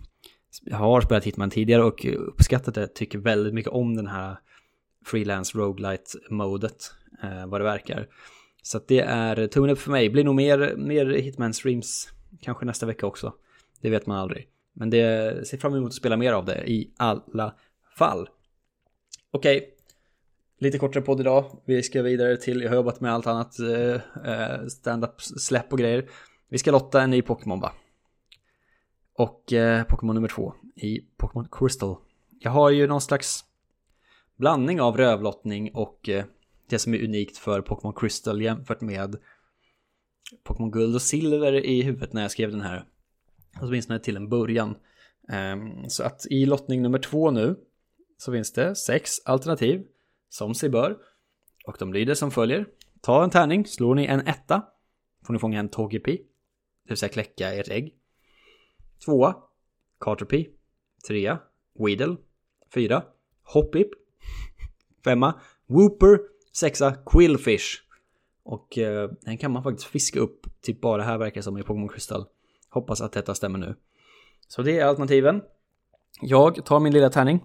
jag 0.65 0.77
har 0.77 1.01
spelat 1.01 1.25
Hitman 1.25 1.51
tidigare 1.51 1.85
och 1.85 2.07
uppskattat 2.07 2.75
det, 2.75 2.87
tycker 2.87 3.19
väldigt 3.19 3.55
mycket 3.55 3.73
om 3.73 3.97
den 3.97 4.07
här 4.07 4.37
freelance 5.07 5.59
roguelite 5.59 6.19
modet, 6.31 6.93
eh, 7.23 7.47
vad 7.47 7.61
det 7.61 7.65
verkar. 7.65 8.09
Så 8.63 8.77
att 8.77 8.89
det 8.89 9.01
är 9.01 9.47
tummen 9.47 9.71
upp 9.71 9.79
för 9.79 9.91
mig. 9.91 10.11
Blir 10.11 10.25
nog 10.25 10.35
mer, 10.35 10.75
mer 10.77 11.07
Hitman-streams 11.07 12.09
kanske 12.41 12.65
nästa 12.65 12.87
vecka 12.87 13.07
också. 13.07 13.35
Det 13.81 13.91
vet 13.91 14.07
man 14.07 14.17
aldrig. 14.17 14.49
Men 14.73 14.91
det 14.91 15.49
ser 15.49 15.59
fram 15.59 15.75
emot 15.75 15.89
att 15.89 15.95
spela 15.95 16.17
mer 16.17 16.33
av 16.33 16.45
det 16.45 16.71
i 16.71 16.91
alla 16.97 17.55
fall. 17.99 18.29
Okej, 19.31 19.57
okay. 19.57 19.69
lite 20.59 20.79
kortare 20.79 21.03
podd 21.03 21.21
idag. 21.21 21.63
Vi 21.65 21.83
ska 21.83 22.03
vidare 22.03 22.37
till, 22.37 22.63
jag 22.63 22.69
har 22.69 22.77
jobbat 22.77 23.01
med 23.01 23.15
allt 23.15 23.27
annat, 23.27 23.59
eh, 23.59 23.95
eh 24.33 24.67
stand-up 24.67 25.23
släpp 25.23 25.73
och 25.73 25.79
grejer. 25.79 26.09
Vi 26.49 26.59
ska 26.59 26.71
lotta 26.71 27.03
en 27.03 27.11
ny 27.11 27.23
Pokémon 27.23 27.61
va? 27.61 27.73
Och 29.15 29.53
eh, 29.53 29.85
Pokémon 29.85 30.15
nummer 30.15 30.29
två 30.29 30.55
i 30.77 31.01
Pokémon 31.17 31.49
Crystal. 31.53 31.97
Jag 32.39 32.51
har 32.51 32.71
ju 32.71 32.87
någon 32.87 33.01
slags 33.01 33.45
blandning 34.37 34.81
av 34.81 34.97
rövlottning 34.97 35.75
och 35.75 36.09
eh, 36.09 36.25
det 36.69 36.79
som 36.79 36.95
är 36.95 37.05
unikt 37.05 37.39
för 37.39 37.61
Pokémon 37.61 37.95
Crystal 37.95 38.43
jämfört 38.43 38.81
med 38.81 39.17
Pokémon 40.45 40.71
Guld 40.71 40.95
och 40.95 41.03
Silver 41.03 41.53
i 41.53 41.83
huvudet 41.83 42.13
när 42.13 42.23
jag 42.23 42.31
skrev 42.31 42.51
den 42.51 42.61
här. 42.61 42.85
Åtminstone 43.61 43.99
till 43.99 44.17
en 44.17 44.29
början. 44.29 44.77
Um, 45.53 45.89
så 45.89 46.03
att 46.03 46.27
i 46.31 46.47
lottning 46.47 46.83
nummer 46.83 46.99
två 46.99 47.31
nu 47.31 47.57
så 48.19 48.33
finns 48.33 48.53
det 48.53 48.75
sex 48.77 49.11
alternativ 49.25 49.85
som 50.29 50.55
sig 50.55 50.69
bör. 50.69 50.97
Och 51.67 51.77
de 51.79 51.93
lyder 51.93 52.15
som 52.15 52.31
följer. 52.31 52.67
Ta 53.01 53.25
en 53.25 53.31
tärning, 53.31 53.67
slår 53.67 53.95
ni 53.95 54.07
en 54.07 54.27
etta 54.27 54.63
får 55.27 55.33
ni 55.33 55.39
fånga 55.39 55.59
en 55.59 55.69
Togepi, 55.69 56.17
det 56.85 56.91
vill 56.91 56.97
säga 56.97 57.13
kläcka 57.13 57.53
ert 57.55 57.69
ägg. 57.69 57.95
Tvåa, 59.05 59.35
Caterpie. 60.01 60.47
Trea, 61.09 61.39
Weedle. 61.79 62.17
Fyra, 62.75 63.03
Hoppip. 63.43 63.89
Femma, 65.05 65.35
Wooper. 65.67 66.19
Sexa, 66.53 66.95
Quillfish. 67.07 67.83
Och 68.43 68.79
eh, 68.79 69.11
den 69.21 69.39
kan 69.39 69.53
man 69.53 69.63
faktiskt 69.63 69.89
fiska 69.89 70.21
upp, 70.21 70.47
typ 70.63 70.81
bara 70.81 71.03
här 71.03 71.19
verkar 71.19 71.43
som 71.43 71.59
i 71.59 71.63
Pokémon 71.63 71.89
Crystal. 71.89 72.27
Hoppas 72.69 73.01
att 73.01 73.13
detta 73.13 73.35
stämmer 73.35 73.59
nu. 73.59 73.77
Så 74.49 74.63
det 74.63 74.79
är 74.79 74.85
alternativen. 74.85 75.43
Jag 76.21 76.65
tar 76.65 76.81
min 76.81 76.93
lilla 76.93 77.11
tärning. 77.11 77.45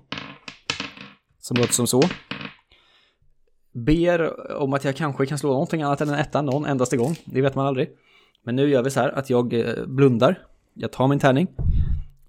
Som 1.39 1.58
låter 1.58 1.74
som 1.74 1.88
så. 1.88 2.02
Ber 3.72 4.52
om 4.58 4.74
att 4.74 4.84
jag 4.84 4.96
kanske 4.96 5.26
kan 5.26 5.38
slå 5.38 5.52
någonting 5.52 5.82
annat 5.82 6.02
än 6.02 6.10
en 6.10 6.20
etta 6.20 6.41
någon 6.41 6.65
endaste 6.65 6.98
gång. 6.98 7.15
Det 7.26 7.41
vet 7.41 7.56
man 7.56 7.65
aldrig. 7.68 7.89
Men 8.44 8.56
nu 8.56 8.70
gör 8.70 8.84
vi 8.84 8.89
så 8.89 9.00
här 9.00 9.10
att 9.10 9.30
jag 9.30 9.54
eh, 9.54 9.86
blundar 9.86 10.48
jag 10.76 10.92
tar 10.92 11.08
min 11.08 11.20
tärning 11.20 11.48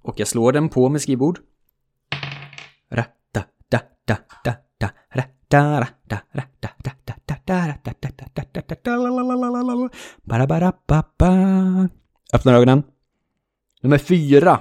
och 0.02 0.20
jag 0.20 0.28
slår 0.28 0.52
den 0.52 0.68
på 0.68 0.88
mitt 0.88 1.02
skrivbord. 1.02 1.38
Ra, 2.88 3.04
da, 3.32 3.44
da, 3.68 3.80
da, 4.04 4.16
da, 4.44 4.54
da, 4.78 4.88
ra, 5.10 5.24
da, 5.48 5.80
ra, 5.80 5.88
da, 6.08 6.20
ra, 6.32 6.42
da, 6.60 6.68
da, 6.82 6.92
da, 7.04 7.14
da, 7.24 7.36
da, 7.44 7.66
ra, 7.66 7.78
da, 7.84 7.92
da, 8.00 8.08
da, 8.16 8.26
da, 8.34 8.42
da, 8.52 8.62
da, 8.68 8.76
da, 8.82 8.96
la, 8.96 9.08
la, 9.10 9.22
la, 9.22 9.34
la, 9.34 9.62
la, 9.62 9.74
la, 9.74 9.88
bara, 10.24 10.46
bara, 10.46 10.72
ba. 10.86 11.88
Öppnar 12.32 12.54
ögonen. 12.54 12.82
Nummer 13.80 13.98
fyra. 13.98 14.60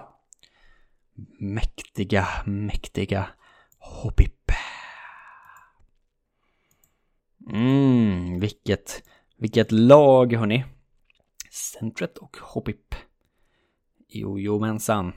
Mäktiga, 1.40 2.28
mäktiga 2.46 3.28
Hobbip. 3.80 4.52
Mm, 7.52 8.40
vilket, 8.40 9.04
vilket 9.38 9.72
lag 9.72 10.34
hörni. 10.34 10.66
Centret 11.52 12.18
och 12.18 12.38
Hobbip. 12.38 12.96
Hoppip. 14.24 14.44
Jojomensan. 14.44 15.14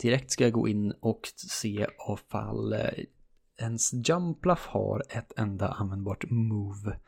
Direkt 0.00 0.30
ska 0.30 0.44
jag 0.44 0.52
gå 0.52 0.68
in 0.68 0.92
och 1.00 1.28
se 1.36 1.86
ifall 2.14 2.74
ens 3.56 3.92
Jumpluff 3.92 4.66
har 4.66 5.02
ett 5.08 5.32
enda 5.36 5.68
användbart 5.68 6.24
move 6.30 6.98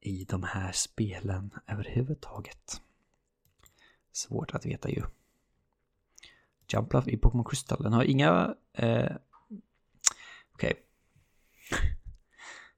i 0.00 0.24
de 0.24 0.42
här 0.42 0.72
spelen 0.72 1.50
överhuvudtaget. 1.66 2.80
Svårt 4.12 4.54
att 4.54 4.66
veta 4.66 4.88
ju. 4.88 5.02
Jumpluff 6.72 7.08
i 7.08 7.16
Pokémon 7.16 7.44
Crystal, 7.44 7.82
den 7.82 7.92
har 7.92 8.04
inga... 8.04 8.54
Eh, 8.72 9.16
Okej. 10.52 10.74
Okay. 10.74 10.74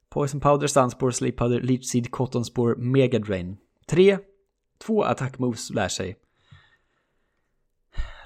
Poison 0.08 0.40
Powder, 0.40 0.66
Sunspore, 0.66 1.12
Sleep 1.12 1.36
Powder, 1.36 1.60
Leech 1.60 1.84
Seed, 1.84 2.10
Cotton 2.10 2.44
Spore, 2.44 2.76
Mega 2.76 3.18
Drain. 3.18 3.56
Tre, 3.86 4.18
två 4.78 5.02
attack 5.02 5.38
moves 5.38 5.70
lär 5.70 5.88
sig. 5.88 6.16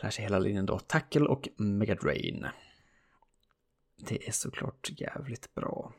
Lär 0.02 0.10
sig 0.10 0.24
hela 0.24 0.38
linjen 0.38 0.66
då. 0.66 0.78
Tackle 0.78 1.26
och 1.26 1.48
megadrain. 1.56 2.46
Det 3.96 4.28
är 4.28 4.32
såklart 4.32 4.90
jävligt 4.96 5.54
bra. 5.54 5.92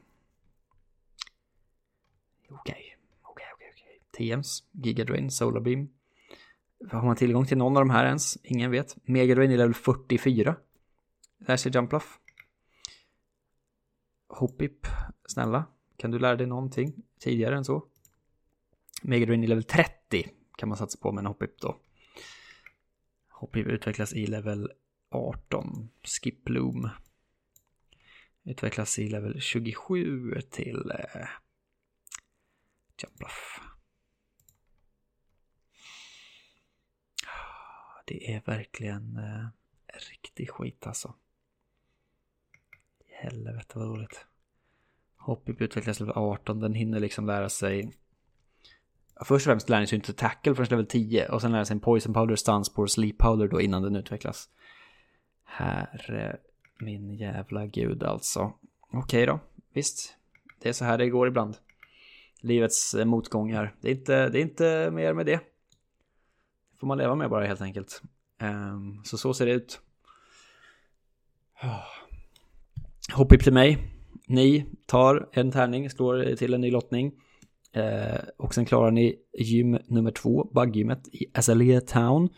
Okej, 2.49 2.97
okej, 3.21 3.45
okej, 3.53 3.71
okej. 3.73 4.01
TMs, 4.17 4.63
gigadrain 4.71 5.31
Solar 5.31 5.61
Beam. 5.61 5.89
Har 6.91 7.05
man 7.05 7.15
tillgång 7.15 7.45
till 7.45 7.57
någon 7.57 7.77
av 7.77 7.81
de 7.81 7.89
här 7.89 8.05
ens? 8.05 8.37
Ingen 8.43 8.71
vet. 8.71 9.07
Megadrain 9.07 9.51
är 9.51 9.57
level 9.57 9.73
44. 9.73 10.55
Lär 11.37 11.57
sig 11.57 11.71
Jumpluff. 11.71 12.19
Hoppip, 14.27 14.87
snälla. 15.27 15.65
Kan 15.97 16.11
du 16.11 16.19
lära 16.19 16.35
dig 16.35 16.47
någonting 16.47 16.93
tidigare 17.19 17.57
än 17.57 17.65
så? 17.65 17.85
Megadrain 19.03 19.43
i 19.43 19.47
level 19.47 19.63
30 19.63 20.29
kan 20.57 20.69
man 20.69 20.77
satsa 20.77 20.99
på 21.01 21.11
med 21.11 21.21
en 21.21 21.25
hoppip 21.25 21.59
då. 21.59 21.77
Hoppip 23.37 23.67
utvecklas 23.67 24.13
i 24.13 24.27
level 24.27 24.71
18. 25.09 25.89
Skip 26.03 26.43
Bloom. 26.43 26.89
Utvecklas 28.43 28.99
i 28.99 29.09
level 29.09 29.41
27 29.41 30.41
till 30.41 30.91
eh, 30.91 31.27
Jumpluff. 33.01 33.59
Ah, 37.27 38.01
det 38.05 38.33
är 38.33 38.41
verkligen 38.45 39.17
eh, 39.17 39.47
riktig 40.09 40.49
skit 40.49 40.87
alltså. 40.87 41.15
Helvete 43.07 43.79
vad 43.79 43.87
dåligt. 43.87 44.25
Hoppip 45.17 45.61
utvecklas 45.61 45.99
level 45.99 46.15
18, 46.15 46.59
den 46.59 46.73
hinner 46.73 46.99
liksom 46.99 47.25
lära 47.25 47.49
sig 47.49 47.93
Först 49.25 49.47
och 49.47 49.51
främst 49.51 49.69
lär 49.69 49.77
den 49.77 49.87
sig 49.87 49.95
inte 49.95 50.13
tackle 50.13 50.55
förrän 50.55 50.69
level 50.69 50.85
10 50.85 51.29
och 51.29 51.41
sen 51.41 51.51
lär 51.51 51.57
den 51.57 51.65
sig 51.65 51.73
en 51.73 51.79
poison 51.79 52.13
powder, 52.13 52.35
stun 52.35 52.87
sleep 52.87 53.17
powder 53.17 53.47
då 53.47 53.61
innan 53.61 53.81
den 53.81 53.95
utvecklas. 53.95 54.49
Herre 55.45 56.37
min 56.79 57.13
jävla 57.13 57.65
gud 57.65 58.03
alltså. 58.03 58.53
Okej 58.93 59.25
då, 59.25 59.39
visst. 59.73 60.17
Det 60.61 60.69
är 60.69 60.73
så 60.73 60.85
här 60.85 60.97
det 60.97 61.09
går 61.09 61.27
ibland. 61.27 61.57
Livets 62.41 62.93
eh, 62.93 63.05
motgångar. 63.05 63.75
Det 63.81 63.87
är 63.87 63.91
inte, 63.95 64.29
det 64.29 64.39
är 64.39 64.41
inte 64.41 64.91
mer 64.91 65.13
med 65.13 65.25
det. 65.25 65.39
det 66.71 66.79
får 66.79 66.87
man 66.87 66.97
leva 66.97 67.15
med 67.15 67.29
bara 67.29 67.45
helt 67.45 67.61
enkelt. 67.61 68.01
Um, 68.41 69.01
så 69.03 69.17
så 69.17 69.33
ser 69.33 69.45
det 69.45 69.51
ut. 69.51 69.81
Hopp 73.13 73.31
upp 73.31 73.43
till 73.43 73.53
mig. 73.53 73.93
Ni 74.27 74.65
tar 74.85 75.29
en 75.31 75.51
tärning, 75.51 75.89
slår 75.89 76.35
till 76.35 76.53
en 76.53 76.61
ny 76.61 76.71
lottning. 76.71 77.11
Uh, 77.77 78.19
och 78.47 78.53
sen 78.53 78.65
klarar 78.65 78.91
ni 78.91 79.15
gym 79.37 79.77
nummer 79.87 80.11
två, 80.11 80.49
bugggymmet 80.53 81.07
i 81.07 81.25
Azalea 81.33 81.81
Town. 81.81 82.29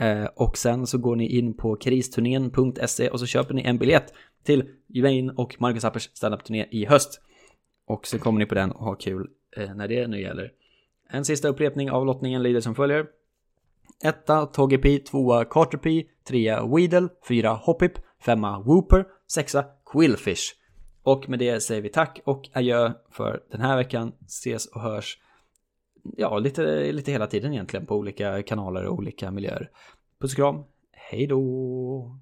Eh, 0.00 0.24
och 0.24 0.58
sen 0.58 0.86
så 0.86 0.98
går 0.98 1.16
ni 1.16 1.38
in 1.38 1.56
på 1.56 1.76
kristurnén.se 1.76 3.08
och 3.08 3.20
så 3.20 3.26
köper 3.26 3.54
ni 3.54 3.62
en 3.62 3.78
biljett 3.78 4.12
till 4.44 4.64
Juvain 4.88 5.30
och 5.30 5.56
Marcus 5.58 5.84
Appers 5.84 6.10
standup-turné 6.14 6.66
i 6.70 6.84
höst. 6.84 7.20
Och 7.86 8.06
så 8.06 8.18
kommer 8.18 8.38
ni 8.38 8.46
på 8.46 8.54
den 8.54 8.72
och 8.72 8.84
har 8.84 8.96
kul 8.96 9.28
eh, 9.56 9.74
när 9.74 9.88
det 9.88 10.06
nu 10.06 10.20
gäller. 10.20 10.52
En 11.10 11.24
sista 11.24 11.48
upprepning 11.48 11.90
av 11.90 12.06
lottningen 12.06 12.42
lyder 12.42 12.60
som 12.60 12.74
följer. 12.74 13.06
Etta 14.04 14.46
Togepi, 14.46 14.98
tvåa 14.98 15.44
Carterpie, 15.44 16.04
trea 16.28 16.66
Weedle, 16.66 17.08
fyra 17.28 17.50
Hoppip, 17.50 17.92
femma 18.20 18.60
Wooper, 18.60 19.04
sexa 19.26 19.64
Quillfish. 19.92 20.54
Och 21.02 21.28
med 21.28 21.38
det 21.38 21.60
säger 21.60 21.82
vi 21.82 21.88
tack 21.88 22.20
och 22.24 22.48
adjö 22.52 22.92
för 23.10 23.42
den 23.50 23.60
här 23.60 23.76
veckan. 23.76 24.12
Ses 24.26 24.66
och 24.66 24.80
hörs 24.80 25.18
ja, 26.16 26.38
lite, 26.38 26.92
lite 26.92 27.12
hela 27.12 27.26
tiden 27.26 27.52
egentligen 27.52 27.86
på 27.86 27.96
olika 27.96 28.42
kanaler 28.42 28.84
och 28.84 28.94
olika 28.94 29.30
miljöer. 29.30 29.70
Puss 30.20 30.32
och 30.32 30.36
kram, 30.36 30.64
hej 30.92 31.26
då! 31.26 32.18